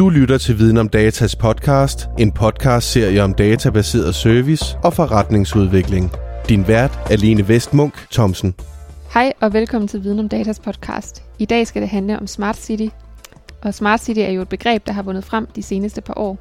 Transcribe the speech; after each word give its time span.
Du 0.00 0.08
lytter 0.08 0.38
til 0.38 0.58
Viden 0.58 0.76
om 0.76 0.88
Datas 0.88 1.36
podcast, 1.36 2.08
en 2.18 2.32
podcast-serie 2.32 3.22
om 3.22 3.34
databaseret 3.34 4.14
service 4.14 4.78
og 4.84 4.92
forretningsudvikling. 4.94 6.10
Din 6.48 6.68
vært 6.68 6.98
er 7.10 7.16
Lene 7.16 7.48
Vestmunk 7.48 8.06
Thomsen. 8.12 8.54
Hej 9.14 9.32
og 9.40 9.52
velkommen 9.52 9.88
til 9.88 10.04
Viden 10.04 10.18
om 10.18 10.28
Datas 10.28 10.58
podcast. 10.60 11.22
I 11.38 11.44
dag 11.44 11.66
skal 11.66 11.82
det 11.82 11.90
handle 11.90 12.18
om 12.18 12.26
Smart 12.26 12.56
City. 12.56 12.88
Og 13.62 13.74
Smart 13.74 14.00
City 14.00 14.20
er 14.20 14.30
jo 14.30 14.42
et 14.42 14.48
begreb, 14.48 14.86
der 14.86 14.92
har 14.92 15.02
vundet 15.02 15.24
frem 15.24 15.46
de 15.56 15.62
seneste 15.62 16.00
par 16.00 16.14
år. 16.16 16.38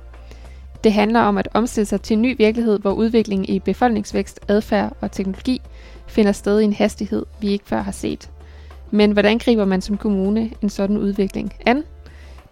Det 0.83 0.93
handler 0.93 1.19
om 1.19 1.37
at 1.37 1.47
omstille 1.53 1.85
sig 1.85 2.01
til 2.01 2.13
en 2.13 2.21
ny 2.21 2.37
virkelighed, 2.37 2.79
hvor 2.79 2.91
udviklingen 2.91 3.49
i 3.49 3.59
befolkningsvækst, 3.59 4.39
adfærd 4.47 4.97
og 5.01 5.11
teknologi 5.11 5.61
finder 6.07 6.31
sted 6.31 6.59
i 6.59 6.63
en 6.63 6.73
hastighed, 6.73 7.25
vi 7.41 7.47
ikke 7.47 7.65
før 7.67 7.81
har 7.81 7.91
set. 7.91 8.29
Men 8.91 9.11
hvordan 9.11 9.37
griber 9.37 9.65
man 9.65 9.81
som 9.81 9.97
kommune 9.97 10.49
en 10.61 10.69
sådan 10.69 10.97
udvikling 10.97 11.53
an? 11.65 11.83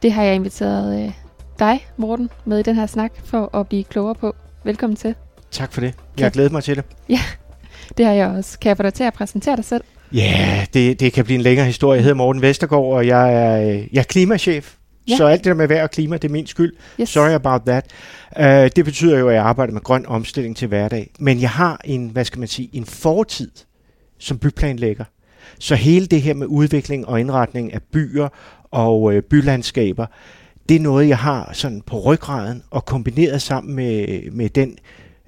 Det 0.02 0.12
har 0.12 0.24
jeg 0.24 0.36
inviteret 0.36 1.04
øh, 1.04 1.12
dig, 1.60 1.88
Morten, 1.98 2.30
med 2.46 2.60
i 2.60 2.64
den 2.64 2.76
her 2.76 2.86
snak 2.86 3.12
for 3.24 3.58
at 3.58 3.68
blive 3.68 3.84
klogere 3.84 4.16
på. 4.16 4.36
Velkommen 4.64 4.98
til. 4.98 5.16
Tak 5.52 5.74
for 5.74 5.82
det. 5.82 5.94
Jeg 6.18 6.26
har 6.26 6.30
glædet 6.30 6.52
mig 6.52 6.64
til 6.64 6.76
det. 6.76 6.84
Ja, 7.10 7.20
det 7.98 8.06
har 8.06 8.14
jeg 8.14 8.28
også. 8.28 8.60
Kan 8.60 8.70
jeg 8.70 8.78
få 8.78 8.84
dig 8.84 8.94
til 8.94 9.04
at 9.04 9.14
præsentere 9.14 9.56
dig 9.56 9.66
selv? 9.66 9.84
Ja, 10.14 10.66
det, 10.74 11.00
det 11.00 11.14
kan 11.14 11.26
blive 11.26 11.36
en 11.36 11.42
længere 11.42 11.66
historie. 11.66 11.96
Jeg 11.96 12.04
hedder 12.04 12.16
Morten 12.16 12.42
Vestergaard, 12.42 12.86
og 12.86 13.08
jeg 13.08 13.34
er, 13.34 13.62
øh, 13.62 13.88
jeg 13.94 14.00
er 14.00 14.04
klimachef. 14.04 14.76
Ja. 15.08 15.16
Så 15.18 15.26
alt 15.26 15.44
det 15.44 15.50
der 15.50 15.54
med 15.54 15.68
vejr 15.68 15.84
og 15.84 15.92
klima, 15.92 16.18
det 16.18 16.28
er 16.28 16.32
min 16.32 16.48
skyld. 16.48 16.74
Yes. 17.02 17.10
Sorry 17.10 17.30
about 17.30 17.62
that. 17.62 17.86
Uh, 18.40 18.46
det 18.76 18.86
betyder 18.86 19.20
jo, 19.20 19.30
at 19.30 19.36
jeg 19.36 19.44
arbejder 19.44 19.74
med 19.74 19.82
grøn 19.82 20.06
omstilling 20.06 20.58
til 20.58 20.68
hverdag. 20.68 21.12
Men 21.20 21.42
jeg 21.42 21.50
har 21.50 21.82
en, 21.86 22.10
hvad 22.10 22.26
skal 22.26 22.40
man 22.40 22.48
sige, 22.48 22.70
en 22.74 22.86
fortid 22.86 23.52
som 24.20 24.40
byplanlægger. 24.40 25.06
Så 25.60 25.76
hele 25.76 26.06
det 26.06 26.22
her 26.22 26.34
med 26.34 26.48
udvikling 26.48 27.08
og 27.08 27.20
indretning 27.20 27.74
af 27.74 27.82
byer 27.94 28.28
og 28.78 29.14
øh, 29.14 29.22
bylandskaber, 29.22 30.06
det 30.70 30.76
er 30.76 30.80
noget, 30.80 31.08
jeg 31.08 31.18
har 31.18 31.50
sådan 31.54 31.82
på 31.82 32.00
ryggraden 32.00 32.64
og 32.72 32.86
kombineret 32.86 33.42
sammen 33.42 33.76
med, 33.76 34.22
med 34.32 34.50
den 34.50 34.78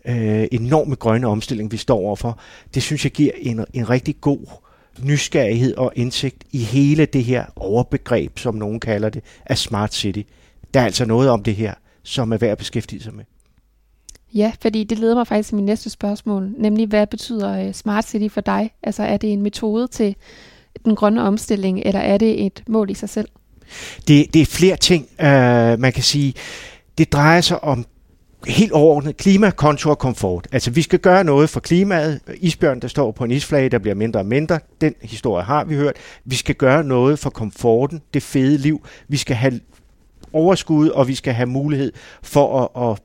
øh, 0.05 0.47
enorme 0.51 0.95
grønne 0.95 1.27
omstilling, 1.27 1.71
vi 1.71 1.77
står 1.77 1.97
overfor. 1.97 2.39
Det 2.73 2.83
synes 2.83 3.03
jeg 3.03 3.11
giver 3.11 3.31
en, 3.37 3.65
en 3.73 3.89
rigtig 3.89 4.21
god 4.21 4.39
nysgerrighed 5.03 5.75
og 5.75 5.91
indsigt 5.95 6.43
i 6.51 6.57
hele 6.57 7.05
det 7.05 7.23
her 7.23 7.45
overbegreb, 7.55 8.39
som 8.39 8.55
nogen 8.55 8.79
kalder 8.79 9.09
det, 9.09 9.23
af 9.45 9.57
Smart 9.57 9.93
City. 9.93 10.21
Der 10.73 10.79
er 10.79 10.85
altså 10.85 11.05
noget 11.05 11.29
om 11.29 11.43
det 11.43 11.55
her, 11.55 11.73
som 12.03 12.31
er 12.31 12.37
værd 12.37 12.52
at 12.52 12.57
beskæftige 12.57 13.03
sig 13.03 13.13
med. 13.13 13.23
Ja, 14.33 14.52
fordi 14.61 14.83
det 14.83 14.99
leder 14.99 15.15
mig 15.15 15.27
faktisk 15.27 15.49
til 15.49 15.55
min 15.55 15.65
næste 15.65 15.89
spørgsmål, 15.89 16.53
nemlig 16.57 16.87
hvad 16.87 17.07
betyder 17.07 17.67
øh, 17.67 17.73
Smart 17.73 18.05
City 18.05 18.33
for 18.33 18.41
dig? 18.41 18.71
Altså 18.83 19.03
er 19.03 19.17
det 19.17 19.33
en 19.33 19.41
metode 19.41 19.87
til 19.87 20.15
den 20.85 20.95
grønne 20.95 21.21
omstilling, 21.21 21.81
eller 21.85 21.99
er 21.99 22.17
det 22.17 22.45
et 22.45 22.63
mål 22.67 22.89
i 22.89 22.93
sig 22.93 23.09
selv? 23.09 23.27
Det, 24.07 24.33
det 24.33 24.41
er 24.41 24.45
flere 24.45 24.75
ting, 24.75 25.07
øh, 25.21 25.79
man 25.79 25.93
kan 25.93 26.03
sige. 26.03 26.33
Det 26.97 27.13
drejer 27.13 27.41
sig 27.41 27.63
om 27.63 27.85
helt 28.47 28.71
overordnet 28.71 29.17
klima, 29.17 29.49
kontur 29.49 29.91
og 29.91 29.99
komfort. 29.99 30.47
Altså 30.51 30.71
vi 30.71 30.81
skal 30.81 30.99
gøre 30.99 31.23
noget 31.23 31.49
for 31.49 31.59
klimaet. 31.59 32.19
Isbjørn, 32.37 32.79
der 32.79 32.87
står 32.87 33.11
på 33.11 33.23
en 33.23 33.31
isflage, 33.31 33.69
der 33.69 33.79
bliver 33.79 33.95
mindre 33.95 34.19
og 34.19 34.25
mindre. 34.25 34.59
Den 34.81 34.95
historie 35.01 35.43
har 35.43 35.63
vi 35.63 35.75
hørt. 35.75 35.95
Vi 36.25 36.35
skal 36.35 36.55
gøre 36.55 36.83
noget 36.83 37.19
for 37.19 37.29
komforten, 37.29 38.01
det 38.13 38.23
fede 38.23 38.57
liv. 38.57 38.85
Vi 39.07 39.17
skal 39.17 39.35
have 39.35 39.59
overskud, 40.33 40.89
og 40.89 41.07
vi 41.07 41.15
skal 41.15 41.33
have 41.33 41.47
mulighed 41.47 41.91
for 42.23 42.71
at, 42.77 42.91
at 42.91 43.01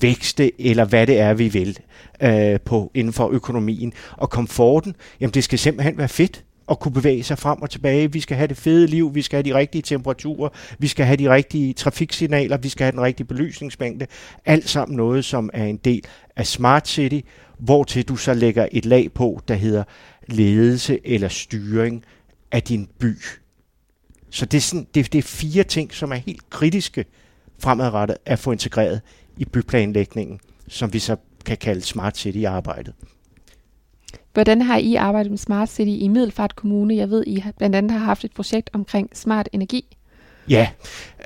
vækste, 0.00 0.60
eller 0.60 0.84
hvad 0.84 1.06
det 1.06 1.18
er, 1.18 1.34
vi 1.34 1.48
vil 1.48 1.78
øh, 2.22 2.60
på 2.64 2.90
inden 2.94 3.12
for 3.12 3.28
økonomien. 3.28 3.92
Og 4.16 4.30
komforten, 4.30 4.94
jamen 5.20 5.34
det 5.34 5.44
skal 5.44 5.58
simpelthen 5.58 5.98
være 5.98 6.08
fedt 6.08 6.44
at 6.70 6.78
kunne 6.78 6.92
bevæge 6.92 7.22
sig 7.22 7.38
frem 7.38 7.62
og 7.62 7.70
tilbage. 7.70 8.12
Vi 8.12 8.20
skal 8.20 8.36
have 8.36 8.46
det 8.46 8.56
fede 8.56 8.86
liv, 8.86 9.14
vi 9.14 9.22
skal 9.22 9.36
have 9.36 9.54
de 9.54 9.58
rigtige 9.58 9.82
temperaturer, 9.82 10.48
vi 10.78 10.86
skal 10.86 11.06
have 11.06 11.16
de 11.16 11.30
rigtige 11.30 11.72
trafiksignaler, 11.72 12.56
vi 12.56 12.68
skal 12.68 12.84
have 12.84 12.92
den 12.92 13.00
rigtige 13.00 13.26
belysningsmængde. 13.26 14.06
Alt 14.44 14.68
sammen 14.68 14.96
noget, 14.96 15.24
som 15.24 15.50
er 15.52 15.64
en 15.64 15.76
del 15.76 16.04
af 16.36 16.46
Smart 16.46 16.88
City, 16.88 17.20
hvor 17.58 17.84
til 17.84 18.08
du 18.08 18.16
så 18.16 18.34
lægger 18.34 18.68
et 18.72 18.84
lag 18.84 19.12
på, 19.12 19.40
der 19.48 19.54
hedder 19.54 19.84
ledelse 20.28 20.98
eller 21.04 21.28
styring 21.28 22.04
af 22.52 22.62
din 22.62 22.88
by. 22.98 23.16
Så 24.30 24.46
det 24.46 24.56
er, 24.58 24.62
sådan, 24.62 24.86
det, 24.94 25.12
det 25.12 25.18
er 25.18 25.22
fire 25.22 25.64
ting, 25.64 25.94
som 25.94 26.12
er 26.12 26.16
helt 26.16 26.50
kritiske 26.50 27.04
fremadrettet 27.58 28.16
at 28.26 28.38
få 28.38 28.52
integreret 28.52 29.00
i 29.36 29.44
byplanlægningen, 29.44 30.40
som 30.68 30.92
vi 30.92 30.98
så 30.98 31.16
kan 31.44 31.56
kalde 31.56 31.80
Smart 31.80 32.16
City-arbejdet. 32.16 32.94
Hvordan 34.38 34.62
har 34.62 34.78
I 34.78 34.94
arbejdet 34.94 35.30
med 35.30 35.38
Smart 35.38 35.68
City 35.68 36.02
i 36.04 36.08
Middelfart 36.08 36.56
Kommune? 36.56 36.96
Jeg 36.96 37.10
ved, 37.10 37.24
I 37.26 37.42
blandt 37.58 37.76
andet 37.76 37.92
har 37.92 37.98
haft 37.98 38.24
et 38.24 38.32
projekt 38.32 38.70
omkring 38.72 39.10
smart 39.14 39.48
energi. 39.52 39.96
Ja, 40.48 40.68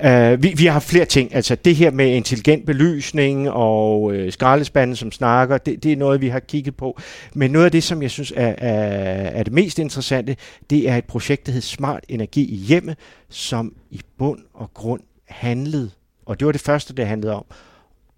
øh, 0.03 0.43
vi, 0.43 0.53
vi 0.57 0.65
har 0.65 0.71
haft 0.71 0.89
flere 0.89 1.05
ting. 1.05 1.35
Altså 1.35 1.55
det 1.55 1.75
her 1.75 1.91
med 1.91 2.15
intelligent 2.15 2.65
belysning 2.65 3.49
og 3.49 4.13
øh, 4.13 4.31
skraldespanden, 4.31 4.95
som 4.95 5.11
snakker, 5.11 5.57
det, 5.57 5.83
det 5.83 5.91
er 5.91 5.97
noget, 5.97 6.21
vi 6.21 6.27
har 6.27 6.39
kigget 6.39 6.75
på. 6.75 6.99
Men 7.33 7.51
noget 7.51 7.65
af 7.65 7.71
det, 7.71 7.83
som 7.83 8.01
jeg 8.01 8.11
synes 8.11 8.33
er, 8.35 8.55
er, 8.57 9.29
er 9.29 9.43
det 9.43 9.53
mest 9.53 9.79
interessante, 9.79 10.35
det 10.69 10.89
er 10.89 10.97
et 10.97 11.05
projekt, 11.05 11.45
der 11.45 11.51
hedder 11.51 11.65
Smart 11.65 12.03
Energi 12.09 12.51
i 12.51 12.55
hjemmet, 12.55 12.97
som 13.29 13.75
i 13.91 14.01
bund 14.17 14.39
og 14.53 14.73
grund 14.73 15.01
handlede, 15.27 15.89
og 16.25 16.39
det 16.39 16.45
var 16.45 16.51
det 16.51 16.61
første, 16.61 16.93
det 16.93 17.07
handlede 17.07 17.33
om, 17.33 17.45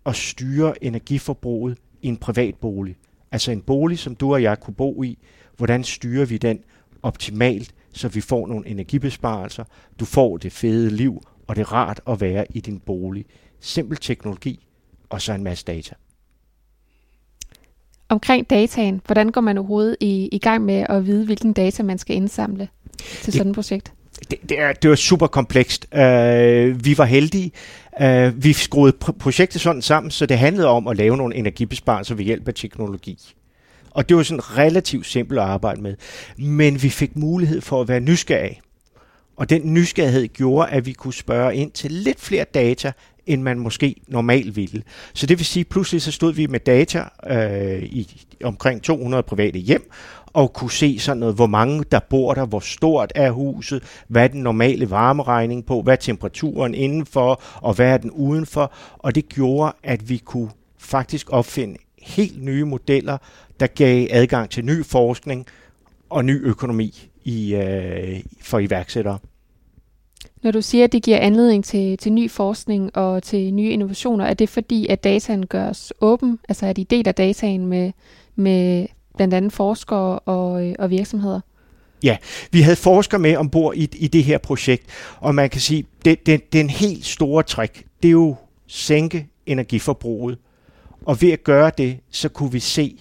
at 0.06 0.16
styre 0.16 0.84
energiforbruget 0.84 1.78
i 2.02 2.08
en 2.08 2.18
privat 2.18 2.56
bolig. 2.62 2.96
Altså 3.36 3.52
en 3.52 3.62
bolig, 3.62 4.00
som 4.00 4.16
du 4.16 4.34
og 4.34 4.44
jeg 4.44 4.60
kunne 4.60 4.74
bo 4.74 5.04
i. 5.04 5.18
Hvordan 5.58 5.84
styrer 5.84 6.26
vi 6.26 6.38
den 6.38 6.60
optimalt, 7.04 7.74
så 7.94 8.08
vi 8.08 8.22
får 8.22 8.48
nogle 8.48 8.68
energibesparelser, 8.68 9.64
du 10.00 10.06
får 10.06 10.38
det 10.38 10.52
fede 10.52 10.90
liv, 10.90 11.22
og 11.48 11.56
det 11.56 11.62
er 11.62 11.74
rart 11.74 12.02
at 12.10 12.22
være 12.22 12.46
i 12.50 12.60
din 12.60 12.80
bolig. 12.80 13.26
Simpel 13.60 13.98
teknologi, 13.98 14.68
og 15.10 15.22
så 15.22 15.34
en 15.34 15.44
masse 15.44 15.66
data. 15.66 15.96
Omkring 18.10 18.50
dataen, 18.50 19.02
hvordan 19.06 19.30
går 19.30 19.42
man 19.42 19.58
overhovedet 19.58 19.96
i, 20.00 20.30
i 20.32 20.38
gang 20.38 20.66
med 20.66 20.86
at 20.90 21.06
vide, 21.06 21.26
hvilken 21.26 21.54
data 21.54 21.84
man 21.84 21.98
skal 21.98 22.16
indsamle 22.16 22.68
til 23.22 23.34
sådan 23.34 23.50
et 23.50 23.56
projekt? 23.56 23.94
det, 24.32 24.50
det, 24.50 24.60
er, 24.60 24.74
det 24.74 24.90
var 24.90 24.96
super 24.96 25.28
komplekst. 25.28 25.88
Uh, 25.92 26.00
vi 26.86 26.98
var 26.98 27.06
heldige. 27.06 27.52
Uh, 28.02 28.44
vi 28.44 28.54
skruede 28.54 28.98
projektet 29.20 29.62
sådan 29.62 29.82
sammen, 29.82 30.12
så 30.12 30.26
det 30.26 30.38
handlede 30.38 30.68
om 30.68 30.88
at 30.88 30.98
lave 30.98 31.18
nogle 31.18 31.36
energibesparelser 31.36 32.16
ved 32.16 32.26
hjælp 32.26 32.48
af 32.48 32.54
teknologi. 32.54 33.20
Og 33.92 34.10
det 34.10 34.18
var 34.18 34.24
sådan 34.24 34.58
relativt 34.58 35.06
simpelt 35.06 35.40
at 35.40 35.46
arbejde 35.46 35.82
med. 35.82 35.96
Men 36.38 36.84
vi 36.84 36.90
fik 36.90 37.16
mulighed 37.16 37.62
for 37.62 37.82
at 37.82 37.88
være 37.88 38.00
nysgerrige. 38.00 38.62
Og 39.36 39.50
den 39.50 39.74
nysgerrighed 39.74 40.28
gjorde, 40.28 40.70
at 40.70 40.86
vi 40.86 40.94
kunne 40.94 41.14
spørge 41.14 41.56
ind 41.56 41.72
til 41.72 41.92
lidt 41.92 42.20
flere 42.20 42.46
data, 42.54 42.92
end 43.26 43.42
man 43.42 43.60
måske 43.60 43.96
normalt 44.08 44.56
ville. 44.56 44.84
Så 45.14 45.26
det 45.26 45.38
vil 45.38 45.46
sige, 45.46 45.62
at 45.62 45.68
pludselig 45.68 46.02
så 46.02 46.12
stod 46.12 46.34
vi 46.34 46.48
med 46.48 46.60
data 46.60 47.04
øh, 47.30 47.84
i 47.84 48.26
omkring 48.44 48.82
200 48.82 49.24
private 49.24 49.60
hjem, 49.60 49.92
og 50.36 50.54
kunne 50.54 50.72
se 50.72 51.00
sådan 51.00 51.18
noget, 51.18 51.36
hvor 51.36 51.48
mange 51.48 51.84
der 51.92 52.00
bor 52.00 52.34
der, 52.34 52.46
hvor 52.46 52.60
stort 52.60 53.12
er 53.16 53.32
huset, 53.32 53.84
hvad 54.08 54.24
er 54.24 54.28
den 54.28 54.42
normale 54.42 54.90
varmeregning 54.90 55.66
på, 55.66 55.82
hvad 55.82 55.94
er 55.94 55.98
temperaturen 55.98 56.74
indenfor, 56.74 57.42
og 57.56 57.74
hvad 57.74 57.88
er 57.88 57.98
den 57.98 58.12
udenfor. 58.12 58.74
Og 58.98 59.16
det 59.16 59.30
gjorde, 59.30 59.74
at 59.84 60.10
vi 60.10 60.18
kunne 60.18 60.50
faktisk 60.78 61.30
opfinde 61.30 61.78
helt 62.02 62.44
nye 62.44 62.66
modeller, 62.66 63.18
der 63.60 63.68
gav 63.68 64.08
adgang 64.12 64.50
til 64.50 64.66
ny 64.66 64.86
forskning 64.86 65.46
og 66.10 66.26
ny 66.26 66.46
økonomi 66.46 67.10
i, 67.24 67.56
øh, 67.56 68.20
for 68.42 68.60
iværksættere. 68.60 69.18
Når 70.44 70.52
du 70.52 70.62
siger, 70.62 70.84
at 70.84 70.92
det 70.92 71.04
giver 71.04 71.18
anledning 71.18 71.64
til, 71.64 71.98
til 71.98 72.14
ny 72.14 72.32
forskning 72.32 72.98
og 72.98 73.24
til 73.24 73.54
nye 73.54 73.70
innovationer, 73.70 74.26
er 74.26 74.34
det 74.34 74.50
fordi, 74.50 74.88
at 74.88 75.04
dataen 75.04 75.46
gøres 75.46 75.94
åben? 76.02 76.40
Altså 76.50 76.66
at 76.66 76.78
I 76.78 76.84
deler 76.84 77.12
dataen 77.12 77.66
med, 77.66 77.92
med 78.36 78.88
blandt 79.16 79.34
andet 79.34 79.54
forskere 79.54 80.20
og, 80.20 80.68
øh, 80.68 80.76
og 80.80 80.90
virksomheder? 80.90 81.40
Ja, 82.04 82.18
vi 82.52 82.62
havde 82.62 82.76
forskere 82.76 83.20
med 83.20 83.36
ombord 83.36 83.76
i, 83.76 83.90
i 83.96 84.08
det 84.08 84.24
her 84.24 84.38
projekt, 84.38 84.84
og 85.20 85.36
man 85.36 85.50
kan 85.50 85.62
sige, 85.62 85.86
det, 86.06 86.26
det, 86.26 86.54
det 86.54 86.60
er 86.60 86.64
en 86.64 86.70
helt 86.70 87.06
store 87.06 87.44
træk. 87.44 87.86
Det 88.04 88.08
er 88.08 88.12
jo 88.12 88.36
sænke 88.68 89.28
energiforbruget. 89.46 90.38
Og 91.06 91.22
ved 91.22 91.32
at 91.32 91.44
gøre 91.44 91.72
det, 91.78 92.00
så 92.12 92.30
kunne 92.30 92.52
vi 92.52 92.60
se, 92.60 92.98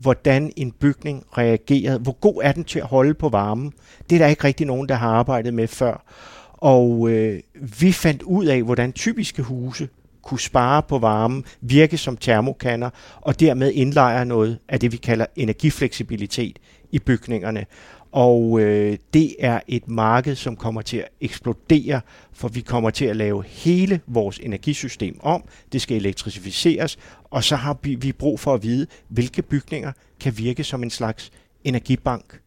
hvordan 0.00 0.52
en 0.56 0.72
bygning 0.72 1.24
reagerede. 1.38 1.98
Hvor 1.98 2.12
god 2.12 2.40
er 2.42 2.52
den 2.52 2.64
til 2.64 2.78
at 2.78 2.86
holde 2.86 3.14
på 3.14 3.28
varmen? 3.28 3.72
Det 4.10 4.16
er 4.16 4.18
der 4.18 4.26
ikke 4.26 4.44
rigtig 4.44 4.66
nogen, 4.66 4.88
der 4.88 4.94
har 4.94 5.08
arbejdet 5.08 5.54
med 5.54 5.68
før. 5.68 6.04
Og 6.52 7.08
øh, 7.10 7.40
vi 7.80 7.92
fandt 7.92 8.22
ud 8.22 8.46
af, 8.46 8.62
hvordan 8.62 8.92
typiske 8.92 9.42
huse 9.42 9.88
kunne 10.26 10.40
spare 10.40 10.82
på 10.82 10.98
varmen, 10.98 11.44
virke 11.60 11.98
som 11.98 12.16
termokanner 12.16 12.90
og 13.20 13.40
dermed 13.40 13.72
indlejre 13.72 14.24
noget 14.24 14.58
af 14.68 14.80
det, 14.80 14.92
vi 14.92 14.96
kalder 14.96 15.26
energifleksibilitet 15.36 16.58
i 16.92 16.98
bygningerne. 16.98 17.66
Og 18.12 18.60
øh, 18.60 18.98
det 19.14 19.36
er 19.38 19.60
et 19.68 19.88
marked, 19.88 20.34
som 20.34 20.56
kommer 20.56 20.82
til 20.82 20.96
at 20.96 21.08
eksplodere, 21.20 22.00
for 22.32 22.48
vi 22.48 22.60
kommer 22.60 22.90
til 22.90 23.04
at 23.04 23.16
lave 23.16 23.44
hele 23.44 24.00
vores 24.06 24.38
energisystem 24.38 25.18
om. 25.22 25.44
Det 25.72 25.82
skal 25.82 25.96
elektrificeres, 25.96 26.98
og 27.30 27.44
så 27.44 27.56
har 27.56 27.76
vi, 27.82 27.94
vi 27.94 28.12
brug 28.12 28.40
for 28.40 28.54
at 28.54 28.62
vide, 28.62 28.86
hvilke 29.08 29.42
bygninger 29.42 29.92
kan 30.20 30.38
virke 30.38 30.64
som 30.64 30.82
en 30.82 30.90
slags 30.90 31.32
energibank. 31.64 32.40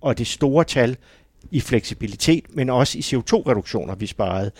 Og 0.00 0.18
det 0.18 0.26
store 0.26 0.64
tal 0.64 0.96
i 1.50 1.60
fleksibilitet, 1.60 2.44
men 2.54 2.70
også 2.70 2.98
i 2.98 3.00
CO2-reduktioner, 3.00 3.94
vi 3.94 4.06
sparede, 4.06 4.50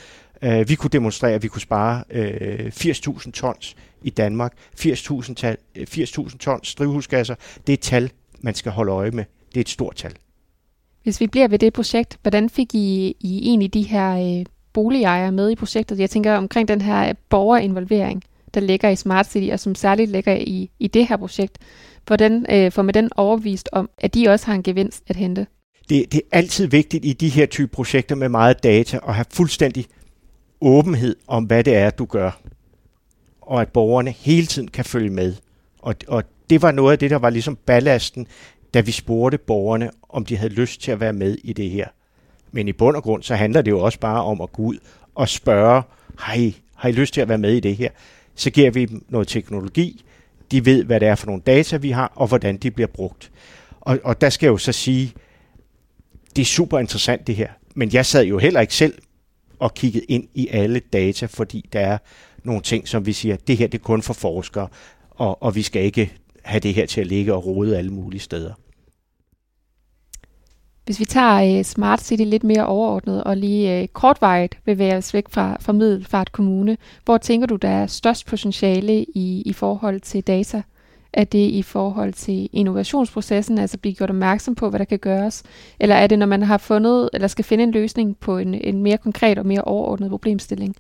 Uh, 0.43 0.69
vi 0.69 0.75
kunne 0.75 0.91
demonstrere, 0.91 1.33
at 1.33 1.43
vi 1.43 1.49
kunne 1.49 1.63
spare 1.63 2.05
uh, 2.15 2.67
80.000 2.67 3.31
tons 3.31 3.77
i 4.03 4.11
Danmark. 4.11 4.53
80.000 4.81 5.35
tal, 5.35 5.57
80 5.87 6.13
tons 6.39 6.75
drivhusgasser, 6.75 7.35
det 7.67 7.73
er 7.73 7.75
et 7.75 7.81
tal, 7.81 8.11
man 8.41 8.55
skal 8.55 8.73
holde 8.73 8.93
øje 8.93 9.11
med. 9.11 9.25
Det 9.49 9.57
er 9.57 9.61
et 9.61 9.69
stort 9.69 9.97
tal. 9.97 10.13
Hvis 11.03 11.21
vi 11.21 11.27
bliver 11.27 11.49
ved 11.49 11.59
det 11.59 11.73
projekt, 11.73 12.19
hvordan 12.23 12.51
fik 12.51 12.75
I, 12.75 13.17
I 13.21 13.49
egentlig 13.49 13.75
de 13.75 13.83
her 13.83 14.39
øh, 14.39 14.47
boligejere 14.73 15.33
med 15.33 15.51
i 15.51 15.55
projektet? 15.55 15.99
Jeg 15.99 16.11
tænker 16.11 16.35
omkring 16.35 16.69
den 16.69 16.81
her 16.81 17.13
borgerinvolvering, 17.29 18.23
der 18.55 18.61
ligger 18.61 18.89
i 18.89 18.97
Smart 18.97 19.31
City, 19.31 19.53
og 19.53 19.61
som 19.61 19.75
særligt 19.75 20.11
ligger 20.11 20.35
i, 20.35 20.71
i 20.79 20.89
det 20.89 21.07
her 21.07 21.17
projekt. 21.17 21.59
Hvordan 22.07 22.47
øh, 22.51 22.73
får 22.73 22.83
man 22.83 22.95
den 22.95 23.11
overvist 23.17 23.69
om, 23.73 23.91
at 23.99 24.15
de 24.15 24.29
også 24.29 24.47
har 24.47 24.55
en 24.55 24.63
gevinst 24.63 25.03
at 25.07 25.17
hente? 25.17 25.47
Det, 25.89 26.13
det 26.13 26.21
er 26.33 26.39
altid 26.39 26.67
vigtigt 26.67 27.05
i 27.05 27.13
de 27.13 27.29
her 27.29 27.47
type 27.47 27.69
projekter 27.69 28.15
med 28.15 28.29
meget 28.29 28.63
data 28.63 28.99
at 29.09 29.15
have 29.15 29.25
fuldstændig 29.31 29.87
åbenhed 30.61 31.17
om, 31.27 31.45
hvad 31.45 31.65
det 31.65 31.77
er, 31.77 31.91
du 31.91 32.05
gør. 32.05 32.41
Og 33.41 33.61
at 33.61 33.69
borgerne 33.69 34.11
hele 34.11 34.47
tiden 34.47 34.69
kan 34.69 34.85
følge 34.85 35.11
med. 35.11 35.35
Og, 35.79 35.95
og 36.09 36.25
det 36.51 36.63
var 36.63 36.73
noget 36.73 36.93
af 36.93 36.99
det, 36.99 37.11
der 37.11 37.17
var 37.17 37.31
ligesom 37.31 37.57
ballasten, 37.67 38.27
da 38.75 38.81
vi 38.81 38.93
spurgte 38.93 39.39
borgerne, 39.39 39.91
om 40.09 40.25
de 40.25 40.37
havde 40.37 40.53
lyst 40.53 40.81
til 40.81 40.93
at 40.93 41.01
være 41.01 41.13
med 41.13 41.37
i 41.45 41.53
det 41.53 41.71
her. 41.71 41.89
Men 42.53 42.69
i 42.69 42.73
bund 42.73 42.97
og 42.97 43.03
grund, 43.03 43.23
så 43.23 43.35
handler 43.35 43.63
det 43.63 43.71
jo 43.71 43.81
også 43.81 44.01
bare 44.01 44.25
om 44.25 44.41
at 44.41 44.53
gå 44.53 44.63
ud 44.63 44.79
og 45.15 45.29
spørge, 45.29 45.83
har 46.19 46.35
I, 46.35 46.57
har 46.75 46.89
I 46.89 46.93
lyst 46.93 47.15
til 47.15 47.21
at 47.21 47.29
være 47.29 47.39
med 47.39 47.53
i 47.53 47.61
det 47.61 47.77
her? 47.77 47.91
Så 48.35 48.51
giver 48.51 48.71
vi 48.71 48.85
dem 48.85 49.05
noget 49.09 49.29
teknologi, 49.29 50.05
de 50.51 50.65
ved, 50.65 50.85
hvad 50.85 51.01
det 51.01 51.09
er 51.09 51.15
for 51.15 51.27
nogle 51.27 51.43
data, 51.47 51.77
vi 51.77 51.91
har, 51.91 52.13
og 52.15 52.27
hvordan 52.27 52.57
de 52.57 52.71
bliver 52.71 52.87
brugt. 52.87 53.31
Og, 53.81 53.99
og 54.05 54.21
der 54.21 54.31
skal 54.31 54.47
jeg 54.47 54.53
jo 54.53 54.59
så 54.59 54.73
sige, 54.73 55.13
det 56.37 56.43
er 56.43 56.47
super 56.47 56.79
interessant 56.79 57.27
det 57.27 57.37
her, 57.37 57.49
men 57.75 57.93
jeg 57.93 58.07
sad 58.07 58.25
jo 58.25 58.39
heller 58.39 58.61
ikke 58.61 58.75
selv 58.75 58.95
og 59.59 59.75
kigget 59.75 60.05
ind 60.09 60.29
i 60.35 60.49
alle 60.49 60.81
data, 60.93 61.27
fordi 61.27 61.69
der 61.73 61.81
er 61.81 61.99
nogle 62.45 62.63
ting, 62.63 62.89
som 62.89 63.07
vi 63.07 63.13
siger, 63.13 63.37
det 63.37 63.57
her 63.57 63.67
det 63.67 63.79
er 63.79 63.85
kun 63.85 64.03
for 64.03 64.15
forskere, 64.15 64.69
og, 65.11 65.43
og 65.43 65.55
vi 65.55 65.63
skal 65.63 65.83
ikke 65.83 66.13
have 66.45 66.61
det 66.61 66.75
her 66.75 66.87
til 66.87 67.01
at 67.01 67.07
ligge 67.07 67.35
og 67.35 67.47
rode 67.47 67.79
alle 67.79 67.91
mulige 67.91 68.21
steder. 68.21 68.53
Hvis 70.85 71.01
vi 71.01 71.05
tager 71.05 71.59
uh, 71.59 71.65
Smart 71.65 72.01
City 72.01 72.23
lidt 72.23 72.45
mere 72.45 72.67
overordnet 72.67 73.25
og 73.25 73.37
lige 73.37 73.83
uh, 73.83 73.89
kortvarigt 73.89 74.59
bevæger 74.65 74.97
os 74.97 75.15
væk 75.15 75.25
fra, 75.31 75.57
fra 75.61 75.73
Middelfart 75.73 76.33
Kommune, 76.33 76.77
hvor 77.05 77.19
tænker 77.19 77.47
du, 77.47 77.57
der 77.57 77.69
er 77.69 77.87
størst 77.87 78.27
potentiale 78.27 79.05
i, 79.15 79.43
i 79.47 79.53
forhold 79.53 80.01
til 80.01 80.23
data? 80.23 80.63
Er 81.17 81.25
det 81.25 81.49
i 81.49 81.63
forhold 81.63 82.13
til 82.13 82.49
innovationsprocessen, 82.53 83.59
altså 83.59 83.79
blive 83.79 83.95
gjort 83.95 84.11
opmærksom 84.11 84.55
på, 84.55 84.71
hvad 84.71 84.79
der 84.79 84.85
kan 84.85 84.99
gøres? 84.99 85.43
Eller 85.81 85.95
er 85.95 86.07
det, 86.07 86.19
når 86.19 86.27
man 86.27 86.43
har 86.43 86.59
fundet, 86.59 87.11
eller 87.13 87.29
skal 87.29 87.45
finde 87.45 87.65
en 87.65 87.71
løsning 87.71 88.17
på 88.19 88.39
en, 88.39 88.55
en 88.55 88.83
mere 88.83 88.99
konkret 88.99 89.39
og 89.39 89.47
mere 89.47 89.63
overordnet 89.63 90.11
problemstilling? 90.11 90.77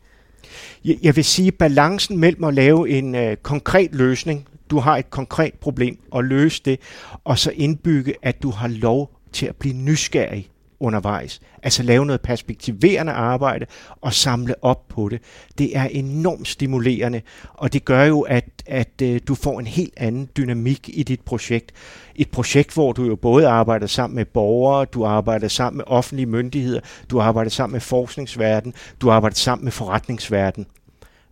Jeg 0.84 1.16
vil 1.16 1.24
sige, 1.24 1.52
balancen 1.52 2.18
mellem 2.18 2.44
at 2.44 2.54
lave 2.54 2.88
en 2.90 3.14
øh, 3.14 3.36
konkret 3.36 3.94
løsning, 3.94 4.48
du 4.70 4.78
har 4.78 4.96
et 4.96 5.10
konkret 5.10 5.54
problem, 5.54 5.98
og 6.10 6.24
løse 6.24 6.62
det, 6.64 6.80
og 7.24 7.38
så 7.38 7.50
indbygge, 7.54 8.14
at 8.22 8.42
du 8.42 8.50
har 8.50 8.68
lov 8.68 9.10
til 9.32 9.46
at 9.46 9.56
blive 9.56 9.74
nysgerrig 9.74 10.48
undervejs. 10.80 11.40
Altså 11.62 11.82
lave 11.82 12.06
noget 12.06 12.20
perspektiverende 12.20 13.12
arbejde 13.12 13.66
og 14.00 14.12
samle 14.12 14.64
op 14.64 14.88
på 14.88 15.08
det. 15.08 15.22
Det 15.58 15.76
er 15.76 15.84
enormt 15.84 16.48
stimulerende, 16.48 17.22
og 17.54 17.72
det 17.72 17.84
gør 17.84 18.04
jo, 18.04 18.20
at, 18.20 18.44
at 18.66 19.02
øh, 19.02 19.20
du 19.28 19.34
får 19.34 19.60
en 19.60 19.66
helt 19.66 19.94
anden 19.96 20.28
dynamik 20.36 20.90
i 20.92 21.02
dit 21.02 21.20
projekt. 21.20 21.72
Et 22.16 22.30
projekt, 22.30 22.74
hvor 22.74 22.92
du 22.92 23.04
jo 23.04 23.16
både 23.16 23.48
arbejder 23.48 23.86
sammen 23.86 24.16
med 24.16 24.24
borgere, 24.24 24.84
du 24.84 25.04
arbejder 25.04 25.48
sammen 25.48 25.76
med 25.76 25.84
offentlige 25.86 26.26
myndigheder, 26.26 26.80
du 27.10 27.20
arbejder 27.20 27.50
sammen 27.50 27.72
med 27.72 27.80
forskningsverden, 27.80 28.74
du 29.00 29.10
arbejder 29.10 29.36
sammen 29.36 29.64
med 29.64 29.72
forretningsverden. 29.72 30.66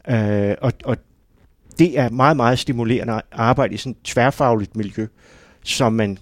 Øh, 0.08 0.54
og, 0.60 0.72
og 0.84 0.96
det 1.78 1.98
er 1.98 2.10
meget, 2.10 2.36
meget 2.36 2.58
stimulerende 2.58 3.12
at 3.14 3.22
arbejde 3.32 3.74
i 3.74 3.76
sådan 3.76 3.92
et 3.92 4.02
tværfagligt 4.04 4.76
miljø, 4.76 5.06
som 5.62 5.92
man 5.92 6.18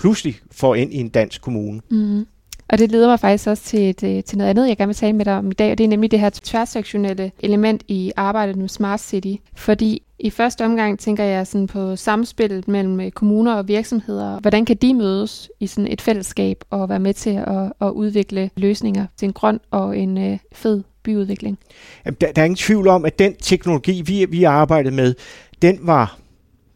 pludselig 0.00 0.40
får 0.52 0.74
ind 0.74 0.92
i 0.92 0.96
en 0.96 1.08
dansk 1.08 1.42
kommune. 1.42 1.80
Mm. 1.90 2.26
Og 2.68 2.78
det 2.78 2.90
leder 2.90 3.08
mig 3.08 3.20
faktisk 3.20 3.48
også 3.48 3.62
til, 3.62 3.88
et, 3.88 4.24
til 4.24 4.38
noget 4.38 4.50
andet, 4.50 4.68
jeg 4.68 4.76
gerne 4.76 4.88
vil 4.88 4.96
tale 4.96 5.12
med 5.12 5.24
dig 5.24 5.36
om 5.36 5.50
i 5.50 5.54
dag, 5.54 5.72
og 5.72 5.78
det 5.78 5.84
er 5.84 5.88
nemlig 5.88 6.10
det 6.10 6.20
her 6.20 6.30
tværsektionelle 6.42 7.32
element 7.40 7.82
i 7.88 8.12
arbejdet 8.16 8.56
med 8.56 8.68
Smart 8.68 9.00
City. 9.00 9.34
Fordi 9.56 10.02
i 10.18 10.30
første 10.30 10.64
omgang 10.64 10.98
tænker 10.98 11.24
jeg 11.24 11.46
sådan 11.46 11.66
på 11.66 11.96
samspillet 11.96 12.68
mellem 12.68 13.00
øh, 13.00 13.10
kommuner 13.10 13.54
og 13.54 13.68
virksomheder. 13.68 14.40
Hvordan 14.40 14.64
kan 14.64 14.76
de 14.76 14.94
mødes 14.94 15.50
i 15.60 15.66
sådan 15.66 15.92
et 15.92 16.00
fællesskab 16.00 16.64
og 16.70 16.88
være 16.88 17.00
med 17.00 17.14
til 17.14 17.30
at, 17.30 17.72
at 17.80 17.90
udvikle 17.90 18.50
løsninger 18.56 19.06
til 19.16 19.26
en 19.26 19.32
grøn 19.32 19.60
og 19.70 19.98
en 19.98 20.18
øh, 20.18 20.38
fed 20.52 20.82
byudvikling? 21.02 21.58
Der, 22.04 22.32
der 22.32 22.42
er 22.42 22.44
ingen 22.44 22.56
tvivl 22.56 22.88
om, 22.88 23.04
at 23.04 23.18
den 23.18 23.34
teknologi, 23.34 24.02
vi, 24.02 24.24
vi 24.24 24.44
arbejdede 24.44 24.94
med, 24.94 25.14
den 25.62 25.78
var 25.82 26.18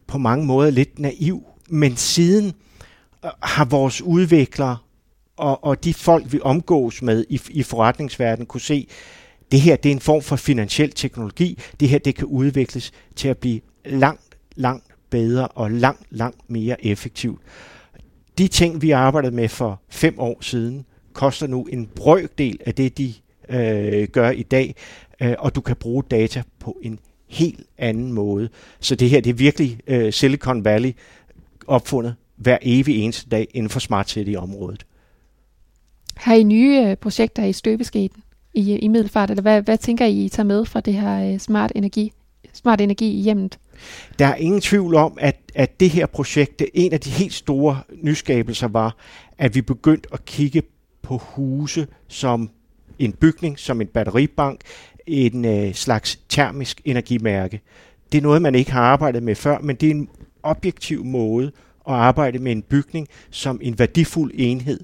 på 0.07 0.17
mange 0.17 0.45
måder 0.45 0.69
lidt 0.71 0.99
naiv. 0.99 1.43
Men 1.69 1.95
siden 1.95 2.53
har 3.43 3.65
vores 3.65 4.01
udviklere 4.01 4.77
og, 5.37 5.63
og 5.63 5.83
de 5.83 5.93
folk, 5.93 6.33
vi 6.33 6.39
omgås 6.43 7.01
med 7.01 7.25
i, 7.29 7.41
i 7.49 7.63
forretningsverdenen, 7.63 8.45
kunne 8.45 8.61
se, 8.61 8.87
det 9.51 9.61
her 9.61 9.75
det 9.75 9.89
er 9.89 9.93
en 9.93 9.99
form 9.99 10.21
for 10.21 10.35
finansiel 10.35 10.91
teknologi. 10.91 11.59
Det 11.79 11.89
her 11.89 11.99
det 11.99 12.15
kan 12.15 12.25
udvikles 12.25 12.91
til 13.15 13.27
at 13.27 13.37
blive 13.37 13.61
langt, 13.85 14.37
langt 14.55 14.85
bedre 15.09 15.47
og 15.47 15.71
langt, 15.71 16.01
langt 16.09 16.49
mere 16.49 16.85
effektivt. 16.85 17.41
De 18.37 18.47
ting, 18.47 18.81
vi 18.81 18.91
arbejdede 18.91 19.35
med 19.35 19.49
for 19.49 19.81
fem 19.89 20.19
år 20.19 20.37
siden, 20.41 20.85
koster 21.13 21.47
nu 21.47 21.63
en 21.63 21.87
brøkdel 21.95 22.59
af 22.65 22.75
det, 22.75 22.97
de 22.97 23.13
øh, 23.49 24.07
gør 24.07 24.29
i 24.29 24.43
dag, 24.43 24.75
øh, 25.21 25.35
og 25.39 25.55
du 25.55 25.61
kan 25.61 25.75
bruge 25.75 26.03
data 26.11 26.43
på 26.59 26.77
en 26.81 26.99
helt 27.27 27.63
anden 27.77 28.13
måde. 28.13 28.49
Så 28.79 28.95
det 28.95 29.09
her 29.09 29.21
det 29.21 29.29
er 29.29 29.33
virkelig 29.33 29.79
øh, 29.87 30.13
Silicon 30.13 30.65
Valley 30.65 30.91
opfundet 31.67 32.15
hver 32.35 32.57
evig 32.61 33.03
eneste 33.03 33.29
dag 33.29 33.47
inden 33.53 33.69
for 33.69 33.79
Smart 33.79 34.09
City-området. 34.09 34.85
Har 36.15 36.35
I 36.35 36.43
nye 36.43 36.83
øh, 36.87 36.97
projekter 36.97 37.45
i 37.45 37.53
støbeskeden 37.53 38.23
i, 38.53 38.75
i 38.75 38.87
Middelfart, 38.87 39.29
eller 39.29 39.41
hvad, 39.41 39.61
hvad 39.61 39.77
tænker 39.77 40.05
I, 40.05 40.25
I 40.25 40.29
tager 40.29 40.47
med 40.47 40.65
fra 40.65 40.79
det 40.79 40.93
her 40.93 41.33
øh, 41.33 41.39
smart 41.39 41.71
energi, 41.75 42.11
smart 42.53 42.81
energi 42.81 43.19
i 43.19 43.21
hjemmet? 43.21 43.59
Der 44.19 44.25
er 44.25 44.35
ingen 44.35 44.61
tvivl 44.61 44.95
om, 44.95 45.17
at, 45.21 45.37
at 45.55 45.79
det 45.79 45.89
her 45.89 46.05
projekt, 46.05 46.61
en 46.73 46.93
af 46.93 46.99
de 46.99 47.09
helt 47.09 47.33
store 47.33 47.79
nyskabelser 48.01 48.67
var, 48.67 48.95
at 49.37 49.55
vi 49.55 49.61
begyndte 49.61 50.09
at 50.13 50.25
kigge 50.25 50.63
på 51.01 51.17
huse 51.17 51.87
som 52.07 52.49
en 52.99 53.13
bygning, 53.13 53.59
som 53.59 53.81
en 53.81 53.87
batteribank, 53.87 54.61
en 55.07 55.45
øh, 55.45 55.73
slags 55.73 56.19
termisk 56.29 56.81
energimærke. 56.85 57.61
Det 58.11 58.17
er 58.17 58.21
noget, 58.21 58.41
man 58.41 58.55
ikke 58.55 58.71
har 58.71 58.81
arbejdet 58.81 59.23
med 59.23 59.35
før, 59.35 59.59
men 59.59 59.75
det 59.75 59.87
er 59.87 59.91
en 59.91 60.09
objektiv 60.43 61.05
måde 61.05 61.51
at 61.87 61.93
arbejde 61.93 62.39
med 62.39 62.51
en 62.51 62.61
bygning 62.61 63.07
som 63.29 63.59
en 63.63 63.79
værdifuld 63.79 64.31
enhed 64.33 64.79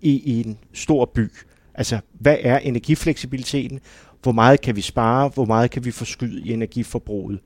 i, 0.00 0.10
i 0.10 0.42
en 0.46 0.58
stor 0.72 1.04
by. 1.04 1.30
Altså, 1.74 1.98
hvad 2.12 2.36
er 2.40 2.58
energifleksibiliteten? 2.58 3.80
Hvor 4.22 4.32
meget 4.32 4.60
kan 4.60 4.76
vi 4.76 4.80
spare? 4.80 5.28
Hvor 5.28 5.44
meget 5.44 5.70
kan 5.70 5.84
vi 5.84 5.90
forskyde 5.90 6.40
i 6.40 6.52
energiforbruget? 6.52 7.38